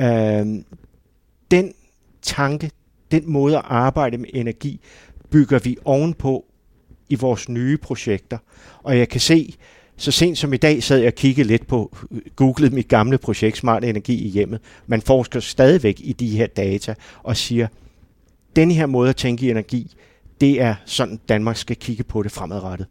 Øh, 0.00 0.46
den 1.50 1.72
tanke, 2.22 2.70
den 3.10 3.32
måde 3.32 3.56
at 3.56 3.64
arbejde 3.64 4.18
med 4.18 4.28
energi, 4.34 4.80
bygger 5.30 5.58
vi 5.58 5.76
ovenpå 5.84 6.44
i 7.08 7.14
vores 7.14 7.48
nye 7.48 7.76
projekter. 7.76 8.38
Og 8.82 8.98
jeg 8.98 9.08
kan 9.08 9.20
se, 9.20 9.54
så 9.96 10.10
sent 10.10 10.38
som 10.38 10.52
i 10.52 10.56
dag 10.56 10.82
sad 10.82 10.98
jeg 10.98 11.06
og 11.06 11.14
kiggede 11.14 11.48
lidt 11.48 11.66
på, 11.66 11.96
googlede 12.36 12.74
mit 12.74 12.88
gamle 12.88 13.18
projekt 13.18 13.56
Smart 13.56 13.84
Energi 13.84 14.24
i 14.24 14.28
hjemmet. 14.28 14.60
Man 14.86 15.02
forsker 15.02 15.40
stadigvæk 15.40 16.00
i 16.00 16.12
de 16.12 16.28
her 16.28 16.46
data 16.46 16.94
og 17.22 17.36
siger, 17.36 17.66
den 18.56 18.70
her 18.70 18.86
måde 18.86 19.08
at 19.08 19.16
tænke 19.16 19.46
i 19.46 19.50
energi, 19.50 19.94
det 20.40 20.60
er 20.60 20.74
sådan, 20.84 21.20
Danmark 21.28 21.56
skal 21.56 21.76
kigge 21.76 22.04
på 22.04 22.22
det 22.22 22.32
fremadrettet. 22.32 22.86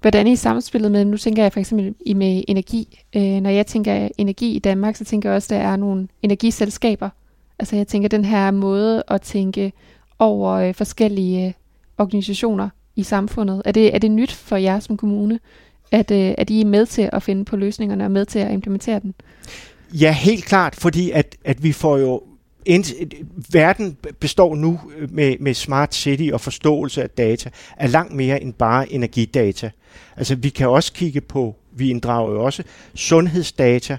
Hvordan 0.00 0.26
er 0.26 0.32
I 0.32 0.36
samspillet 0.36 0.92
med, 0.92 1.04
nu 1.04 1.16
tænker 1.16 1.42
jeg 1.42 1.52
for 1.52 1.60
eksempel 1.60 1.94
i 2.06 2.14
med 2.14 2.44
energi. 2.48 3.00
Øh, 3.16 3.40
når 3.40 3.50
jeg 3.50 3.66
tænker 3.66 4.08
energi 4.18 4.54
i 4.54 4.58
Danmark, 4.58 4.96
så 4.96 5.04
tænker 5.04 5.28
jeg 5.28 5.36
også, 5.36 5.54
at 5.54 5.60
der 5.60 5.66
er 5.66 5.76
nogle 5.76 6.08
energiselskaber. 6.22 7.10
Altså 7.58 7.76
jeg 7.76 7.86
tænker 7.86 8.08
den 8.08 8.24
her 8.24 8.50
måde 8.50 9.02
at 9.08 9.22
tænke 9.22 9.72
over 10.18 10.52
øh, 10.52 10.74
forskellige 10.74 11.46
øh, 11.46 11.52
organisationer 11.98 12.68
i 12.96 13.02
samfundet. 13.02 13.62
Er 13.64 13.72
det, 13.72 13.94
er 13.94 13.98
det 13.98 14.10
nyt 14.10 14.32
for 14.32 14.56
jer 14.56 14.80
som 14.80 14.96
kommune, 14.96 15.40
at, 15.92 16.10
øh, 16.10 16.34
at 16.38 16.50
I 16.50 16.60
er 16.60 16.64
med 16.64 16.86
til 16.86 17.10
at 17.12 17.22
finde 17.22 17.44
på 17.44 17.56
løsningerne 17.56 18.04
og 18.04 18.10
med 18.10 18.26
til 18.26 18.38
at 18.38 18.52
implementere 18.52 19.00
den? 19.00 19.14
Ja, 19.92 20.12
helt 20.12 20.44
klart, 20.44 20.74
fordi 20.74 21.10
at, 21.10 21.36
at 21.44 21.62
vi 21.62 21.72
får 21.72 21.96
jo 21.98 22.22
verden 23.52 23.96
består 24.20 24.54
nu 24.54 24.80
øh, 24.96 25.14
med, 25.14 25.36
med 25.40 25.54
smart 25.54 25.94
city 25.94 26.30
og 26.32 26.40
forståelse 26.40 27.02
af 27.02 27.10
data 27.10 27.50
er 27.76 27.86
langt 27.86 28.14
mere 28.14 28.42
end 28.42 28.52
bare 28.52 28.92
energidata. 28.92 29.70
Altså 30.16 30.34
vi 30.34 30.48
kan 30.48 30.68
også 30.68 30.92
kigge 30.92 31.20
på, 31.20 31.56
vi 31.72 31.90
inddrager 31.90 32.32
jo 32.32 32.44
også 32.44 32.62
sundhedsdata, 32.94 33.98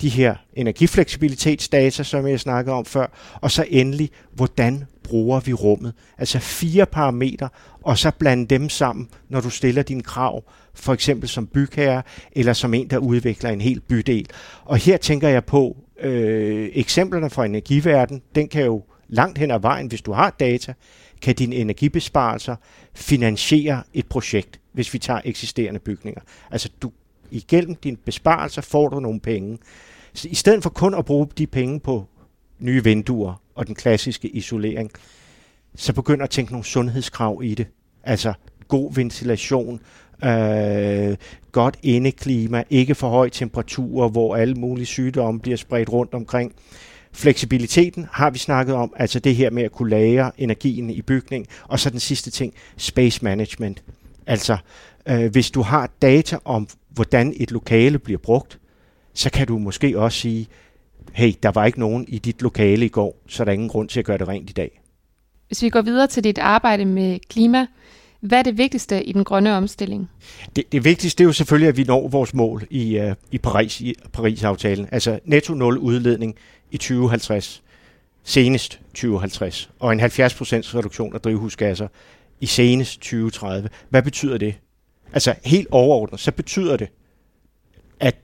de 0.00 0.08
her 0.08 0.34
energifleksibilitetsdata, 0.54 2.02
som 2.02 2.26
jeg 2.26 2.40
snakkede 2.40 2.76
om 2.76 2.84
før, 2.84 3.06
og 3.40 3.50
så 3.50 3.64
endelig, 3.68 4.10
hvordan 4.32 4.84
bruger 5.02 5.40
vi 5.40 5.52
rummet? 5.52 5.92
Altså 6.18 6.38
fire 6.38 6.86
parametre, 6.86 7.48
og 7.82 7.98
så 7.98 8.10
blande 8.18 8.46
dem 8.46 8.68
sammen, 8.68 9.08
når 9.28 9.40
du 9.40 9.50
stiller 9.50 9.82
dine 9.82 10.02
krav, 10.02 10.44
for 10.74 10.92
eksempel 10.92 11.28
som 11.28 11.46
bygherre, 11.46 12.02
eller 12.32 12.52
som 12.52 12.74
en, 12.74 12.90
der 12.90 12.98
udvikler 12.98 13.50
en 13.50 13.60
hel 13.60 13.80
bydel. 13.80 14.26
Og 14.64 14.76
her 14.76 14.96
tænker 14.96 15.28
jeg 15.28 15.44
på 15.44 15.76
øh, 16.02 16.70
eksemplerne 16.72 17.30
fra 17.30 17.44
energiverden, 17.44 18.22
den 18.34 18.48
kan 18.48 18.64
jo 18.64 18.82
langt 19.08 19.38
hen 19.38 19.50
ad 19.50 19.60
vejen, 19.60 19.86
hvis 19.86 20.02
du 20.02 20.12
har 20.12 20.30
data, 20.40 20.74
kan 21.22 21.34
dine 21.34 21.56
energibesparelser 21.56 22.56
finansiere 22.94 23.82
et 23.94 24.06
projekt, 24.06 24.60
hvis 24.72 24.94
vi 24.94 24.98
tager 24.98 25.20
eksisterende 25.24 25.80
bygninger. 25.80 26.20
Altså 26.50 26.68
du, 26.82 26.92
igennem 27.30 27.74
dine 27.74 27.96
besparelser 27.96 28.62
får 28.62 28.88
du 28.88 29.00
nogle 29.00 29.20
penge. 29.20 29.58
Så 30.14 30.28
i 30.28 30.34
stedet 30.34 30.62
for 30.62 30.70
kun 30.70 30.94
at 30.94 31.04
bruge 31.04 31.28
de 31.38 31.46
penge 31.46 31.80
på 31.80 32.06
nye 32.58 32.84
vinduer 32.84 33.42
og 33.54 33.66
den 33.66 33.74
klassiske 33.74 34.28
isolering, 34.28 34.90
så 35.74 35.92
begynder 35.92 36.24
at 36.24 36.30
tænke 36.30 36.52
nogle 36.52 36.64
sundhedskrav 36.64 37.40
i 37.44 37.54
det. 37.54 37.66
Altså 38.04 38.32
god 38.68 38.94
ventilation, 38.94 39.80
øh, 40.24 41.16
godt 41.52 41.76
indeklima, 41.82 42.62
ikke 42.70 42.94
for 42.94 43.08
høje 43.08 43.30
temperaturer, 43.30 44.08
hvor 44.08 44.36
alle 44.36 44.54
mulige 44.54 44.86
sygdomme 44.86 45.40
bliver 45.40 45.56
spredt 45.56 45.92
rundt 45.92 46.14
omkring. 46.14 46.52
Fleksibiliteten 47.12 48.08
har 48.12 48.30
vi 48.30 48.38
snakket 48.38 48.74
om, 48.74 48.92
altså 48.96 49.18
det 49.18 49.36
her 49.36 49.50
med 49.50 49.62
at 49.62 49.72
kunne 49.72 49.90
lagre 49.90 50.30
energien 50.38 50.90
i 50.90 51.02
bygningen. 51.02 51.46
Og 51.64 51.78
så 51.80 51.90
den 51.90 52.00
sidste 52.00 52.30
ting, 52.30 52.54
space 52.76 53.24
management. 53.24 53.82
Altså, 54.26 54.56
øh, 55.08 55.30
hvis 55.32 55.50
du 55.50 55.62
har 55.62 55.90
data 56.02 56.38
om, 56.44 56.68
hvordan 56.90 57.34
et 57.36 57.50
lokale 57.50 57.98
bliver 57.98 58.18
brugt, 58.18 58.58
så 59.14 59.30
kan 59.30 59.46
du 59.46 59.58
måske 59.58 59.98
også 59.98 60.18
sige, 60.18 60.46
hey, 61.12 61.32
der 61.42 61.50
var 61.50 61.64
ikke 61.64 61.80
nogen 61.80 62.04
i 62.08 62.18
dit 62.18 62.42
lokale 62.42 62.84
i 62.84 62.88
går, 62.88 63.16
så 63.28 63.44
der 63.44 63.50
er 63.50 63.54
ingen 63.54 63.68
grund 63.68 63.88
til 63.88 63.98
at 63.98 64.06
gøre 64.06 64.18
det 64.18 64.28
rent 64.28 64.50
i 64.50 64.52
dag. 64.52 64.80
Hvis 65.46 65.62
vi 65.62 65.68
går 65.68 65.82
videre 65.82 66.06
til 66.06 66.24
dit 66.24 66.38
arbejde 66.38 66.84
med 66.84 67.18
klima, 67.28 67.66
hvad 68.22 68.38
er 68.38 68.42
det 68.42 68.58
vigtigste 68.58 69.04
i 69.04 69.12
den 69.12 69.24
grønne 69.24 69.54
omstilling? 69.54 70.10
Det, 70.56 70.72
det 70.72 70.84
vigtigste 70.84 71.22
er 71.22 71.26
jo 71.26 71.32
selvfølgelig, 71.32 71.68
at 71.68 71.76
vi 71.76 71.84
når 71.84 72.08
vores 72.08 72.34
mål 72.34 72.66
i, 72.70 72.98
øh, 72.98 73.14
i 73.30 73.38
Paris 73.38 73.80
i 73.80 73.94
Paris-aftalen. 74.12 74.88
Altså 74.92 75.20
netto 75.24 75.54
nul 75.54 75.78
udledning 75.78 76.36
i 76.70 76.76
2050, 76.76 77.62
senest 78.24 78.80
2050, 78.94 79.70
og 79.78 79.92
en 79.92 80.00
70% 80.00 80.04
reduktion 80.04 81.14
af 81.14 81.20
drivhusgasser 81.20 81.88
i 82.40 82.46
senest 82.46 83.00
2030. 83.00 83.68
Hvad 83.88 84.02
betyder 84.02 84.38
det? 84.38 84.54
Altså 85.12 85.34
helt 85.44 85.68
overordnet, 85.70 86.20
så 86.20 86.32
betyder 86.32 86.76
det, 86.76 86.88
at 88.00 88.16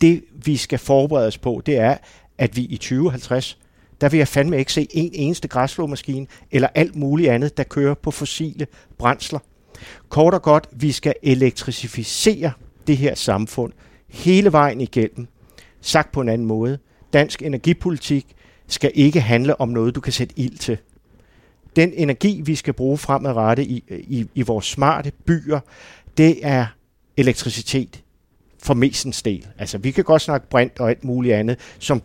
det 0.00 0.24
vi 0.44 0.56
skal 0.56 0.78
forberede 0.78 1.26
os 1.26 1.38
på, 1.38 1.62
det 1.66 1.78
er, 1.78 1.96
at 2.38 2.56
vi 2.56 2.62
i 2.62 2.76
2050, 2.76 3.58
der 4.02 4.08
vil 4.08 4.18
jeg 4.18 4.28
fandme 4.28 4.58
ikke 4.58 4.72
se 4.72 4.86
en 4.90 5.10
eneste 5.12 5.48
græsslåmaskine 5.48 6.26
eller 6.50 6.68
alt 6.74 6.96
muligt 6.96 7.30
andet, 7.30 7.56
der 7.56 7.62
kører 7.62 7.94
på 7.94 8.10
fossile 8.10 8.66
brændsler. 8.98 9.38
Kort 10.08 10.34
og 10.34 10.42
godt, 10.42 10.68
vi 10.72 10.92
skal 10.92 11.14
elektrificere 11.22 12.52
det 12.86 12.96
her 12.96 13.14
samfund 13.14 13.72
hele 14.08 14.52
vejen 14.52 14.80
igennem. 14.80 15.26
Sagt 15.80 16.12
på 16.12 16.20
en 16.20 16.28
anden 16.28 16.46
måde, 16.46 16.78
dansk 17.12 17.42
energipolitik 17.42 18.26
skal 18.66 18.90
ikke 18.94 19.20
handle 19.20 19.60
om 19.60 19.68
noget, 19.68 19.94
du 19.94 20.00
kan 20.00 20.12
sætte 20.12 20.34
ild 20.38 20.58
til. 20.58 20.78
Den 21.76 21.92
energi, 21.96 22.40
vi 22.44 22.54
skal 22.54 22.74
bruge 22.74 22.98
fremadrettet 22.98 23.66
i, 23.66 23.84
i, 23.90 24.26
i 24.34 24.42
vores 24.42 24.66
smarte 24.66 25.12
byer, 25.26 25.60
det 26.16 26.38
er 26.42 26.66
elektricitet 27.16 28.02
for 28.62 28.74
mestens 28.74 29.22
del. 29.22 29.46
Altså, 29.58 29.78
vi 29.78 29.90
kan 29.90 30.04
godt 30.04 30.22
snakke 30.22 30.48
brint 30.48 30.80
og 30.80 30.90
alt 30.90 31.04
muligt 31.04 31.34
andet, 31.34 31.58
som 31.78 32.02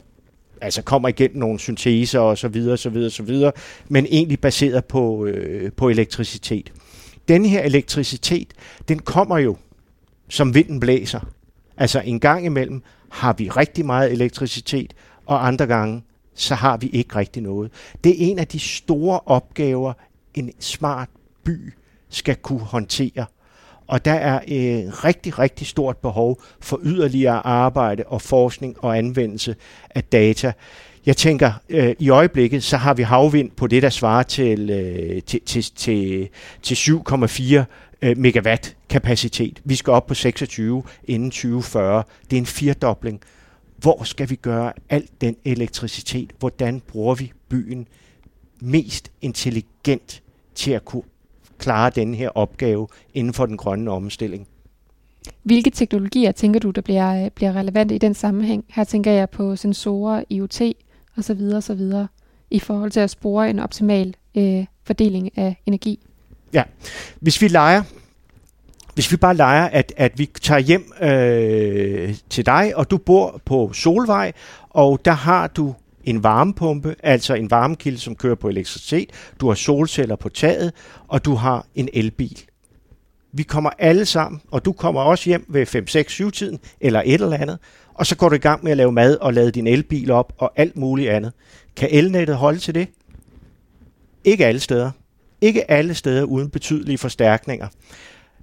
altså 0.61 0.81
kommer 0.81 1.09
igennem 1.09 1.37
nogle 1.37 1.59
synteser 1.59 2.19
og 2.19 2.37
så 2.37 2.47
videre, 2.47 2.77
så 2.77 2.89
videre, 2.89 3.09
så 3.09 3.23
videre, 3.23 3.51
men 3.89 4.05
egentlig 4.05 4.39
baseret 4.39 4.85
på, 4.85 5.25
øh, 5.25 5.71
på 5.71 5.89
elektricitet. 5.89 6.73
Den 7.27 7.45
her 7.45 7.61
elektricitet, 7.61 8.53
den 8.87 8.99
kommer 8.99 9.37
jo, 9.37 9.57
som 10.29 10.55
vinden 10.55 10.79
blæser. 10.79 11.19
Altså 11.77 11.99
en 11.99 12.19
gang 12.19 12.45
imellem 12.45 12.83
har 13.09 13.33
vi 13.33 13.49
rigtig 13.49 13.85
meget 13.85 14.11
elektricitet, 14.11 14.93
og 15.25 15.47
andre 15.47 15.65
gange, 15.65 16.03
så 16.35 16.55
har 16.55 16.77
vi 16.77 16.87
ikke 16.87 17.15
rigtig 17.15 17.43
noget. 17.43 17.71
Det 18.03 18.11
er 18.11 18.31
en 18.31 18.39
af 18.39 18.47
de 18.47 18.59
store 18.59 19.19
opgaver, 19.25 19.93
en 20.33 20.51
smart 20.59 21.09
by 21.43 21.73
skal 22.09 22.35
kunne 22.35 22.59
håndtere. 22.59 23.25
Og 23.87 24.05
der 24.05 24.13
er 24.13 24.39
et 24.47 25.03
rigtig, 25.05 25.39
rigtig 25.39 25.67
stort 25.67 25.97
behov 25.97 26.41
for 26.61 26.79
yderligere 26.83 27.45
arbejde 27.45 28.03
og 28.07 28.21
forskning 28.21 28.83
og 28.83 28.97
anvendelse 28.97 29.55
af 29.89 30.03
data. 30.03 30.53
Jeg 31.05 31.17
tænker, 31.17 31.51
øh, 31.69 31.95
i 31.99 32.09
øjeblikket, 32.09 32.63
så 32.63 32.77
har 32.77 32.93
vi 32.93 33.03
havvind 33.03 33.51
på 33.51 33.67
det, 33.67 33.83
der 33.83 33.89
svarer 33.89 34.23
til, 34.23 34.69
øh, 34.69 35.21
til, 35.21 35.41
til, 35.45 35.63
til, 35.75 36.29
til 36.61 36.75
7,4 36.75 37.63
øh, 38.01 38.17
megawatt 38.17 38.75
kapacitet. 38.89 39.61
Vi 39.63 39.75
skal 39.75 39.93
op 39.93 40.07
på 40.07 40.13
26 40.13 40.83
inden 41.03 41.31
2040. 41.31 42.03
Det 42.29 42.37
er 42.37 42.41
en 42.41 42.45
firdobling. 42.45 43.21
Hvor 43.77 44.03
skal 44.03 44.29
vi 44.29 44.35
gøre 44.35 44.73
al 44.89 45.07
den 45.21 45.35
elektricitet? 45.45 46.31
Hvordan 46.39 46.79
bruger 46.79 47.15
vi 47.15 47.31
byen 47.49 47.87
mest 48.61 49.11
intelligent 49.21 50.23
til 50.55 50.71
at 50.71 50.85
kunne 50.85 51.03
klare 51.57 51.89
den 51.89 52.15
her 52.15 52.29
opgave 52.29 52.87
inden 53.13 53.33
for 53.33 53.45
den 53.45 53.57
grønne 53.57 53.91
omstilling. 53.91 54.47
Hvilke 55.43 55.69
teknologier 55.69 56.31
tænker 56.31 56.59
du, 56.59 56.69
der 56.69 56.81
bliver, 56.81 57.25
øh, 57.25 57.31
bliver 57.31 57.55
relevante 57.55 57.95
i 57.95 57.97
den 57.97 58.13
sammenhæng? 58.13 58.65
Her 58.69 58.83
tænker 58.83 59.11
jeg 59.11 59.29
på 59.29 59.55
sensorer, 59.55 60.23
IoT 60.29 60.61
osv. 61.17 61.41
osv. 61.55 61.81
i 62.51 62.59
forhold 62.59 62.91
til 62.91 62.99
at 62.99 63.09
spore 63.09 63.49
en 63.49 63.59
optimal 63.59 64.15
øh, 64.37 64.65
fordeling 64.83 65.37
af 65.37 65.55
energi. 65.65 65.99
Ja, 66.53 66.63
hvis 67.19 67.41
vi 67.41 67.47
leger, 67.47 67.83
hvis 68.93 69.11
vi 69.11 69.17
bare 69.17 69.35
leger, 69.35 69.65
at, 69.65 69.93
at 69.97 70.19
vi 70.19 70.29
tager 70.41 70.59
hjem 70.59 70.93
øh, 71.01 72.15
til 72.29 72.45
dig, 72.45 72.71
og 72.75 72.91
du 72.91 72.97
bor 72.97 73.41
på 73.45 73.73
Solvej, 73.73 74.31
og 74.69 75.05
der 75.05 75.11
har 75.11 75.47
du 75.47 75.75
en 76.07 76.23
varmepumpe, 76.23 76.95
altså 77.03 77.33
en 77.33 77.51
varmekilde, 77.51 77.99
som 77.99 78.15
kører 78.15 78.35
på 78.35 78.49
elektricitet, 78.49 79.09
du 79.41 79.47
har 79.47 79.55
solceller 79.55 80.15
på 80.15 80.29
taget, 80.29 80.73
og 81.07 81.25
du 81.25 81.35
har 81.35 81.65
en 81.75 81.89
elbil. 81.93 82.41
Vi 83.31 83.43
kommer 83.43 83.69
alle 83.79 84.05
sammen, 84.05 84.41
og 84.51 84.65
du 84.65 84.71
kommer 84.71 85.01
også 85.01 85.29
hjem 85.29 85.45
ved 85.47 85.65
5, 85.65 85.87
6, 85.87 86.13
7 86.13 86.31
tiden, 86.31 86.59
eller 86.81 87.01
et 87.05 87.21
eller 87.21 87.37
andet, 87.37 87.59
og 87.93 88.05
så 88.05 88.15
går 88.15 88.29
du 88.29 88.35
i 88.35 88.39
gang 88.39 88.63
med 88.63 88.71
at 88.71 88.77
lave 88.77 88.91
mad 88.91 89.17
og 89.17 89.33
lade 89.33 89.51
din 89.51 89.67
elbil 89.67 90.11
op 90.11 90.33
og 90.37 90.51
alt 90.55 90.77
muligt 90.77 91.09
andet. 91.09 91.33
Kan 91.75 91.89
elnettet 91.91 92.35
holde 92.35 92.59
til 92.59 92.75
det? 92.75 92.87
Ikke 94.23 94.45
alle 94.45 94.59
steder. 94.59 94.91
Ikke 95.41 95.71
alle 95.71 95.93
steder 95.93 96.23
uden 96.23 96.49
betydelige 96.49 96.97
forstærkninger. 96.97 97.67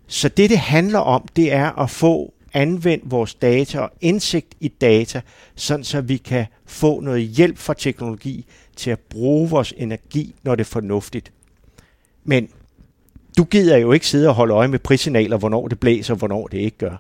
Så 0.06 0.28
det, 0.28 0.50
det 0.50 0.59
handler 0.59 0.99
om, 0.99 1.28
det 1.37 1.52
er 1.52 1.83
at 1.83 1.90
få 1.90 2.35
anvendt 2.54 3.11
vores 3.11 3.34
data 3.34 3.80
og 3.80 3.90
indsigt 4.00 4.54
i 4.61 4.68
data, 4.68 5.20
sådan 5.54 5.84
så 5.84 6.00
vi 6.00 6.16
kan 6.16 6.46
få 6.66 7.00
noget 7.00 7.23
hjælp 7.23 7.58
fra 7.58 7.75
teknologi 7.75 8.46
til 8.76 8.90
at 8.90 8.99
bruge 8.99 9.50
vores 9.50 9.75
energi, 9.76 10.34
når 10.42 10.54
det 10.54 10.64
er 10.64 10.70
fornuftigt. 10.70 11.32
Men 12.25 12.49
du 13.38 13.44
gider 13.44 13.76
jo 13.76 13.92
ikke 13.92 14.06
sidde 14.06 14.28
og 14.28 14.34
holde 14.34 14.54
øje 14.54 14.68
med 14.68 14.78
prissignaler, 14.78 15.37
hvornår 15.37 15.68
det 15.68 15.80
blæser 15.80 16.14
og 16.14 16.18
hvornår 16.18 16.46
det 16.46 16.58
ikke 16.58 16.78
gør. 16.78 16.96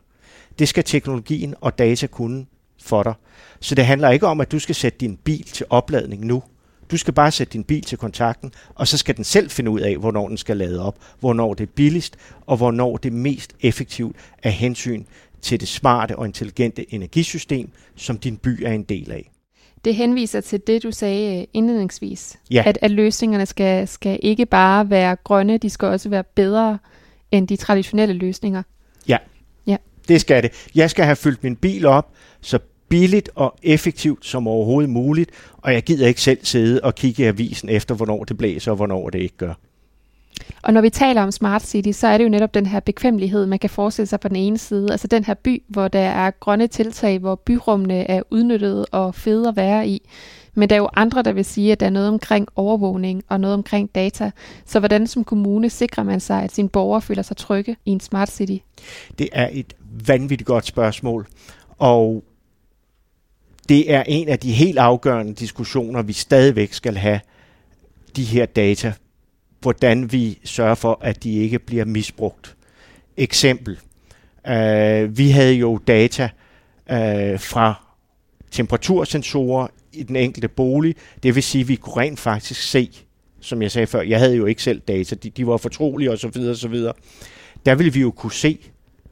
Det 0.58 0.68
skal 0.68 0.84
teknologien 0.84 1.54
og 1.60 1.78
data 1.78 2.06
kunne 2.06 2.46
for 2.82 3.02
dig. 3.02 3.14
Så 3.60 3.74
det 3.74 3.86
handler 3.86 4.10
ikke 4.10 4.26
om, 4.26 4.40
at 4.40 4.52
du 4.52 4.58
skal 4.58 4.74
sætte 4.74 4.98
din 4.98 5.16
bil 5.16 5.44
til 5.44 5.66
opladning 5.70 6.24
nu. 6.24 6.42
Du 6.90 6.96
skal 6.96 7.14
bare 7.14 7.30
sætte 7.30 7.52
din 7.52 7.64
bil 7.64 7.82
til 7.82 7.98
kontakten, 7.98 8.52
og 8.74 8.88
så 8.88 8.98
skal 8.98 9.16
den 9.16 9.24
selv 9.24 9.50
finde 9.50 9.70
ud 9.70 9.80
af, 9.80 9.96
hvornår 9.96 10.28
den 10.28 10.36
skal 10.36 10.56
lade 10.56 10.80
op, 10.80 10.98
hvornår 11.20 11.54
det 11.54 11.68
er 11.68 11.72
billigst, 11.74 12.16
og 12.46 12.56
hvornår 12.56 12.96
det 12.96 13.10
er 13.10 13.14
mest 13.14 13.54
effektivt 13.60 14.16
af 14.42 14.52
hensyn 14.52 15.04
til 15.44 15.60
det 15.60 15.68
smarte 15.68 16.16
og 16.16 16.26
intelligente 16.26 16.94
energisystem, 16.94 17.70
som 17.96 18.18
din 18.18 18.36
by 18.36 18.62
er 18.64 18.72
en 18.72 18.82
del 18.82 19.12
af. 19.12 19.30
Det 19.84 19.94
henviser 19.94 20.40
til 20.40 20.60
det, 20.66 20.82
du 20.82 20.90
sagde 20.90 21.40
øh, 21.40 21.46
indledningsvis, 21.52 22.38
ja. 22.50 22.62
at, 22.66 22.78
at 22.82 22.90
løsningerne 22.90 23.46
skal, 23.46 23.88
skal 23.88 24.18
ikke 24.22 24.46
bare 24.46 24.90
være 24.90 25.16
grønne, 25.24 25.58
de 25.58 25.70
skal 25.70 25.88
også 25.88 26.08
være 26.08 26.24
bedre 26.24 26.78
end 27.30 27.48
de 27.48 27.56
traditionelle 27.56 28.14
løsninger. 28.14 28.62
Ja, 29.08 29.16
ja. 29.66 29.76
det 30.08 30.20
skal 30.20 30.42
det. 30.42 30.68
Jeg 30.74 30.90
skal 30.90 31.04
have 31.04 31.16
fyldt 31.16 31.44
min 31.44 31.56
bil 31.56 31.86
op 31.86 32.12
så 32.40 32.58
billigt 32.88 33.30
og 33.34 33.54
effektivt 33.62 34.26
som 34.26 34.48
overhovedet 34.48 34.90
muligt, 34.90 35.30
og 35.56 35.72
jeg 35.72 35.82
gider 35.82 36.06
ikke 36.06 36.20
selv 36.20 36.38
sidde 36.42 36.80
og 36.80 36.94
kigge 36.94 37.22
i 37.22 37.26
avisen 37.26 37.68
efter, 37.68 37.94
hvornår 37.94 38.24
det 38.24 38.38
blæser 38.38 38.70
og 38.70 38.76
hvornår 38.76 39.10
det 39.10 39.18
ikke 39.18 39.36
gør. 39.36 39.54
Og 40.62 40.72
når 40.72 40.80
vi 40.80 40.90
taler 40.90 41.22
om 41.22 41.30
Smart 41.30 41.62
City, 41.62 41.90
så 41.92 42.06
er 42.06 42.18
det 42.18 42.24
jo 42.24 42.28
netop 42.28 42.54
den 42.54 42.66
her 42.66 42.80
bekvemmelighed, 42.80 43.46
man 43.46 43.58
kan 43.58 43.70
forestille 43.70 44.06
sig 44.06 44.20
på 44.20 44.28
den 44.28 44.36
ene 44.36 44.58
side. 44.58 44.86
Altså 44.90 45.06
den 45.06 45.24
her 45.24 45.34
by, 45.34 45.62
hvor 45.68 45.88
der 45.88 46.00
er 46.00 46.30
grønne 46.30 46.66
tiltag, 46.66 47.18
hvor 47.18 47.34
byrummene 47.34 48.10
er 48.10 48.22
udnyttet 48.30 48.86
og 48.92 49.14
fede 49.14 49.48
at 49.48 49.56
være 49.56 49.88
i. 49.88 50.08
Men 50.54 50.68
der 50.68 50.76
er 50.76 50.80
jo 50.80 50.88
andre, 50.96 51.22
der 51.22 51.32
vil 51.32 51.44
sige, 51.44 51.72
at 51.72 51.80
der 51.80 51.86
er 51.86 51.90
noget 51.90 52.08
omkring 52.08 52.48
overvågning 52.56 53.22
og 53.28 53.40
noget 53.40 53.54
omkring 53.54 53.94
data. 53.94 54.30
Så 54.66 54.78
hvordan 54.78 55.06
som 55.06 55.24
kommune 55.24 55.70
sikrer 55.70 56.04
man 56.04 56.20
sig, 56.20 56.42
at 56.42 56.54
sine 56.54 56.68
borgere 56.68 57.02
føler 57.02 57.22
sig 57.22 57.36
trygge 57.36 57.76
i 57.84 57.90
en 57.90 58.00
Smart 58.00 58.30
City? 58.30 58.56
Det 59.18 59.28
er 59.32 59.48
et 59.52 59.74
vanvittigt 60.06 60.46
godt 60.46 60.66
spørgsmål. 60.66 61.26
Og 61.78 62.24
det 63.68 63.92
er 63.92 64.02
en 64.06 64.28
af 64.28 64.38
de 64.38 64.52
helt 64.52 64.78
afgørende 64.78 65.34
diskussioner, 65.34 66.02
vi 66.02 66.12
stadigvæk 66.12 66.72
skal 66.72 66.96
have, 66.96 67.20
de 68.16 68.24
her 68.24 68.46
data. 68.46 68.92
Hvordan 69.64 70.12
vi 70.12 70.38
sørger 70.44 70.74
for, 70.74 70.98
at 71.02 71.22
de 71.22 71.32
ikke 71.32 71.58
bliver 71.58 71.84
misbrugt. 71.84 72.56
Eksempel. 73.16 73.78
Øh, 74.48 75.18
vi 75.18 75.30
havde 75.30 75.54
jo 75.54 75.78
data 75.86 76.28
øh, 76.90 77.40
fra 77.40 77.84
temperatursensorer 78.50 79.66
i 79.92 80.02
den 80.02 80.16
enkelte 80.16 80.48
bolig. 80.48 80.94
Det 81.22 81.34
vil 81.34 81.42
sige, 81.42 81.62
at 81.62 81.68
vi 81.68 81.76
kunne 81.76 81.96
rent 81.96 82.20
faktisk 82.20 82.62
se, 82.62 82.90
som 83.40 83.62
jeg 83.62 83.70
sagde 83.70 83.86
før, 83.86 84.02
jeg 84.02 84.18
havde 84.18 84.36
jo 84.36 84.46
ikke 84.46 84.62
selv 84.62 84.80
data, 84.80 85.14
de, 85.14 85.30
de 85.30 85.46
var 85.46 85.56
fortrolige 85.56 86.10
osv. 86.10 86.40
osv. 86.50 86.74
Der 87.66 87.74
ville 87.74 87.92
vi 87.92 88.00
jo 88.00 88.10
kunne 88.10 88.32
se, 88.32 88.58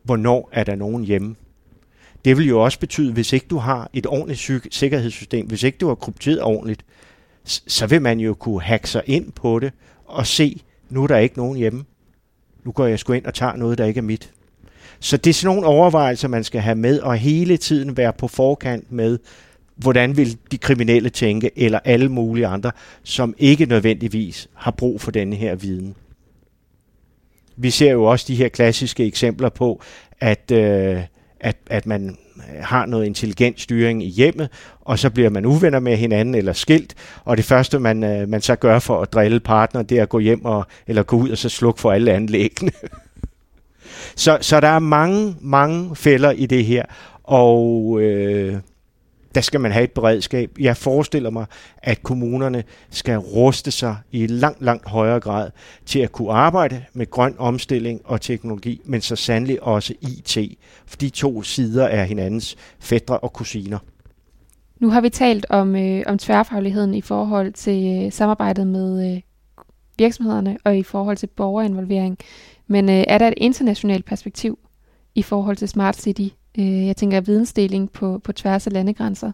hvornår 0.02 0.48
er 0.52 0.64
der 0.64 0.74
nogen 0.74 1.04
hjemme. 1.04 1.36
Det 2.24 2.38
vil 2.38 2.48
jo 2.48 2.64
også 2.64 2.78
betyde, 2.78 3.12
hvis 3.12 3.32
ikke 3.32 3.46
du 3.50 3.58
har 3.58 3.90
et 3.92 4.06
ordentligt 4.06 4.74
sikkerhedssystem, 4.74 5.46
hvis 5.46 5.62
ikke 5.62 5.78
du 5.78 5.88
har 5.88 5.94
krypteret 5.94 6.42
ordentligt, 6.42 6.84
så 7.44 7.86
vil 7.86 8.02
man 8.02 8.20
jo 8.20 8.34
kunne 8.34 8.62
hacke 8.62 8.90
sig 8.90 9.02
ind 9.06 9.32
på 9.32 9.58
det 9.58 9.72
og 10.12 10.26
se, 10.26 10.62
nu 10.90 11.02
er 11.02 11.06
der 11.06 11.18
ikke 11.18 11.38
nogen 11.38 11.58
hjemme. 11.58 11.84
Nu 12.64 12.72
går 12.72 12.86
jeg 12.86 12.98
sgu 12.98 13.12
ind 13.12 13.26
og 13.26 13.34
tager 13.34 13.56
noget, 13.56 13.78
der 13.78 13.84
ikke 13.84 13.98
er 13.98 14.02
mit. 14.02 14.32
Så 15.00 15.16
det 15.16 15.30
er 15.30 15.34
sådan 15.34 15.54
nogle 15.54 15.68
overvejelser, 15.68 16.28
man 16.28 16.44
skal 16.44 16.60
have 16.60 16.76
med, 16.76 17.00
og 17.00 17.16
hele 17.16 17.56
tiden 17.56 17.96
være 17.96 18.12
på 18.12 18.28
forkant 18.28 18.92
med, 18.92 19.18
hvordan 19.76 20.16
vil 20.16 20.38
de 20.50 20.58
kriminelle 20.58 21.10
tænke, 21.10 21.50
eller 21.56 21.78
alle 21.84 22.08
mulige 22.08 22.46
andre, 22.46 22.72
som 23.02 23.34
ikke 23.38 23.66
nødvendigvis 23.66 24.48
har 24.54 24.70
brug 24.70 25.00
for 25.00 25.10
denne 25.10 25.36
her 25.36 25.54
viden. 25.54 25.94
Vi 27.56 27.70
ser 27.70 27.92
jo 27.92 28.04
også 28.04 28.24
de 28.28 28.34
her 28.34 28.48
klassiske 28.48 29.04
eksempler 29.04 29.48
på, 29.48 29.82
at, 30.20 30.50
øh, 30.50 31.02
at, 31.40 31.56
at 31.66 31.86
man 31.86 32.18
Øh, 32.36 32.64
har 32.64 32.86
noget 32.86 33.06
intelligent 33.06 33.60
styring 33.60 34.02
i 34.02 34.08
hjemmet, 34.08 34.48
og 34.80 34.98
så 34.98 35.10
bliver 35.10 35.30
man 35.30 35.46
uvenner 35.46 35.80
med 35.80 35.96
hinanden 35.96 36.34
eller 36.34 36.52
skilt, 36.52 36.94
og 37.24 37.36
det 37.36 37.44
første, 37.44 37.78
man, 37.78 38.04
øh, 38.04 38.28
man 38.28 38.40
så 38.40 38.56
gør 38.56 38.78
for 38.78 39.02
at 39.02 39.12
drille 39.12 39.40
partner, 39.40 39.82
det 39.82 39.98
er 39.98 40.02
at 40.02 40.08
gå 40.08 40.18
hjem 40.18 40.44
og, 40.44 40.66
eller 40.86 41.02
gå 41.02 41.16
ud 41.16 41.30
og 41.30 41.38
så 41.38 41.48
slukke 41.48 41.80
for 41.80 41.92
alle 41.92 42.12
anlæggene. 42.12 42.72
så, 44.16 44.38
så 44.40 44.60
der 44.60 44.68
er 44.68 44.78
mange, 44.78 45.36
mange 45.40 45.96
fælder 45.96 46.30
i 46.30 46.46
det 46.46 46.64
her, 46.64 46.84
og 47.24 47.98
øh, 48.00 48.56
der 49.34 49.40
skal 49.40 49.60
man 49.60 49.72
have 49.72 49.84
et 49.84 49.92
beredskab. 49.92 50.50
Jeg 50.60 50.76
forestiller 50.76 51.30
mig, 51.30 51.46
at 51.78 52.02
kommunerne 52.02 52.64
skal 52.90 53.18
ruste 53.18 53.70
sig 53.70 53.96
i 54.10 54.26
langt, 54.26 54.62
langt 54.62 54.88
højere 54.88 55.20
grad 55.20 55.50
til 55.86 55.98
at 55.98 56.12
kunne 56.12 56.32
arbejde 56.32 56.84
med 56.92 57.10
grøn 57.10 57.34
omstilling 57.38 58.00
og 58.04 58.20
teknologi, 58.20 58.80
men 58.84 59.00
så 59.00 59.16
sandelig 59.16 59.62
også 59.62 59.94
IT, 60.00 60.58
for 60.86 60.96
de 60.96 61.08
to 61.10 61.42
sider 61.42 61.84
er 61.84 62.04
hinandens 62.04 62.56
fædre 62.80 63.18
og 63.18 63.32
kusiner. 63.32 63.78
Nu 64.80 64.90
har 64.90 65.00
vi 65.00 65.08
talt 65.08 65.46
om, 65.50 65.76
øh, 65.76 66.02
om 66.06 66.18
tværfagligheden 66.18 66.94
i 66.94 67.00
forhold 67.00 67.52
til 67.52 68.04
øh, 68.04 68.12
samarbejdet 68.12 68.66
med 68.66 69.14
øh, 69.14 69.20
virksomhederne 69.98 70.56
og 70.64 70.78
i 70.78 70.82
forhold 70.82 71.16
til 71.16 71.26
borgerinvolvering. 71.26 72.18
Men 72.66 72.88
øh, 72.88 73.04
er 73.08 73.18
der 73.18 73.28
et 73.28 73.34
internationalt 73.36 74.04
perspektiv 74.04 74.58
i 75.14 75.22
forhold 75.22 75.56
til 75.56 75.68
Smart 75.68 75.96
City 75.96 76.28
øh, 76.58 76.86
jeg 76.86 76.96
tænker, 76.96 77.20
vidensdeling 77.20 77.92
på, 77.92 78.20
på 78.24 78.32
tværs 78.32 78.66
af 78.66 78.72
landegrænser? 78.72 79.32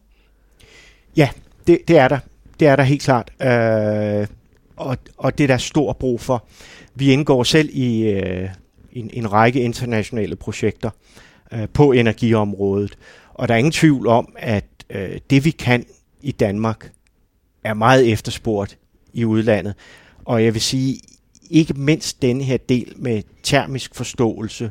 Ja, 1.17 1.29
det, 1.67 1.79
det 1.89 1.99
er 1.99 2.09
der. 2.09 2.19
Det 2.61 2.69
er 2.69 2.77
der 2.77 2.83
helt 2.83 3.03
klart. 3.03 3.33
Øh, 3.43 4.27
og, 4.77 4.97
og 5.17 5.39
det 5.39 5.45
er 5.45 5.49
der 5.49 5.57
stor 5.57 5.93
brug 5.93 6.21
for. 6.21 6.47
Vi 6.95 7.13
indgår 7.13 7.43
selv 7.43 7.71
i 7.73 8.03
øh, 8.03 8.49
en, 8.93 9.11
en 9.13 9.33
række 9.33 9.61
internationale 9.61 10.37
projekter 10.37 10.91
øh, 11.53 11.69
på 11.73 11.93
energiområdet. 11.93 12.99
Og 13.35 13.49
der 13.49 13.55
er 13.55 13.59
ingen 13.59 13.73
tvivl 13.73 14.07
om, 14.07 14.35
at 14.39 14.65
øh, 14.91 15.19
det 15.31 15.45
vi 15.45 15.51
kan 15.51 15.87
i 16.23 16.33
Danmark 16.33 16.93
er 17.65 17.75
meget 17.75 18.13
efterspurgt 18.13 18.79
i 19.13 19.25
udlandet. 19.25 19.75
Og 20.25 20.45
jeg 20.45 20.55
vil 20.55 20.63
sige, 20.63 21.01
ikke 21.51 21.75
mindst 21.75 22.23
denne 22.23 22.45
her 22.45 22.57
del 22.57 22.93
med 22.97 23.23
termisk 23.43 23.95
forståelse, 23.95 24.71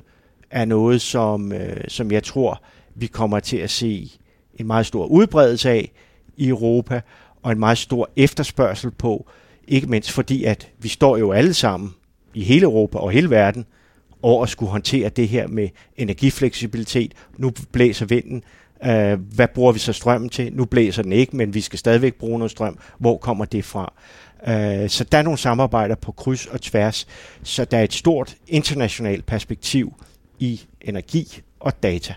er 0.52 0.66
noget, 0.66 1.02
som, 1.02 1.54
øh, 1.54 1.84
som 1.88 2.12
jeg 2.12 2.24
tror, 2.24 2.62
vi 2.96 3.08
kommer 3.08 3.40
til 3.40 3.58
at 3.58 3.70
se 3.70 4.12
en 4.56 4.68
meget 4.68 4.86
stor 4.86 5.06
udbredelse 5.06 5.70
af 5.70 5.92
i 6.38 6.48
Europa, 6.48 7.02
og 7.44 7.52
en 7.52 7.60
meget 7.60 7.78
stor 7.78 8.10
efterspørgsel 8.16 8.92
på, 8.92 9.30
ikke 9.68 9.88
mindst 9.88 10.12
fordi, 10.12 10.44
at 10.44 10.70
vi 10.80 10.88
står 10.88 11.18
jo 11.18 11.32
alle 11.32 11.54
sammen 11.54 11.94
i 12.34 12.44
hele 12.44 12.64
Europa 12.64 12.98
og 12.98 13.12
hele 13.12 13.30
verden 13.30 13.66
over 14.22 14.44
at 14.44 14.50
skulle 14.50 14.72
håndtere 14.72 15.10
det 15.10 15.28
her 15.28 15.48
med 15.48 15.70
energifleksibilitet. 15.98 17.14
Nu 17.38 17.52
blæser 17.72 18.06
vinden. 18.06 18.44
Øh, 18.86 19.20
hvad 19.36 19.48
bruger 19.48 19.72
vi 19.72 19.80
så 19.80 19.94
strømmen 19.94 20.30
til? 20.30 20.54
Nu 20.54 20.66
blæser 20.66 21.04
den 21.04 21.12
ikke, 21.12 21.38
men 21.38 21.54
vi 21.54 21.62
skal 21.62 21.80
stadigvæk 21.80 22.16
bruge 22.16 22.40
noget 22.40 22.52
strøm. 22.52 22.78
Hvor 23.00 23.18
kommer 23.18 23.46
det 23.46 23.66
fra? 23.66 23.94
Øh, 24.48 24.90
så 24.90 25.04
der 25.04 25.18
er 25.18 25.22
nogle 25.22 25.38
samarbejder 25.38 25.96
på 25.96 26.12
kryds 26.12 26.46
og 26.46 26.62
tværs. 26.62 27.08
Så 27.44 27.66
der 27.66 27.78
er 27.78 27.84
et 27.84 27.94
stort 27.94 28.36
internationalt 28.48 29.26
perspektiv 29.26 29.94
i 30.40 30.62
energi 30.82 31.42
og 31.60 31.84
data. 31.84 32.14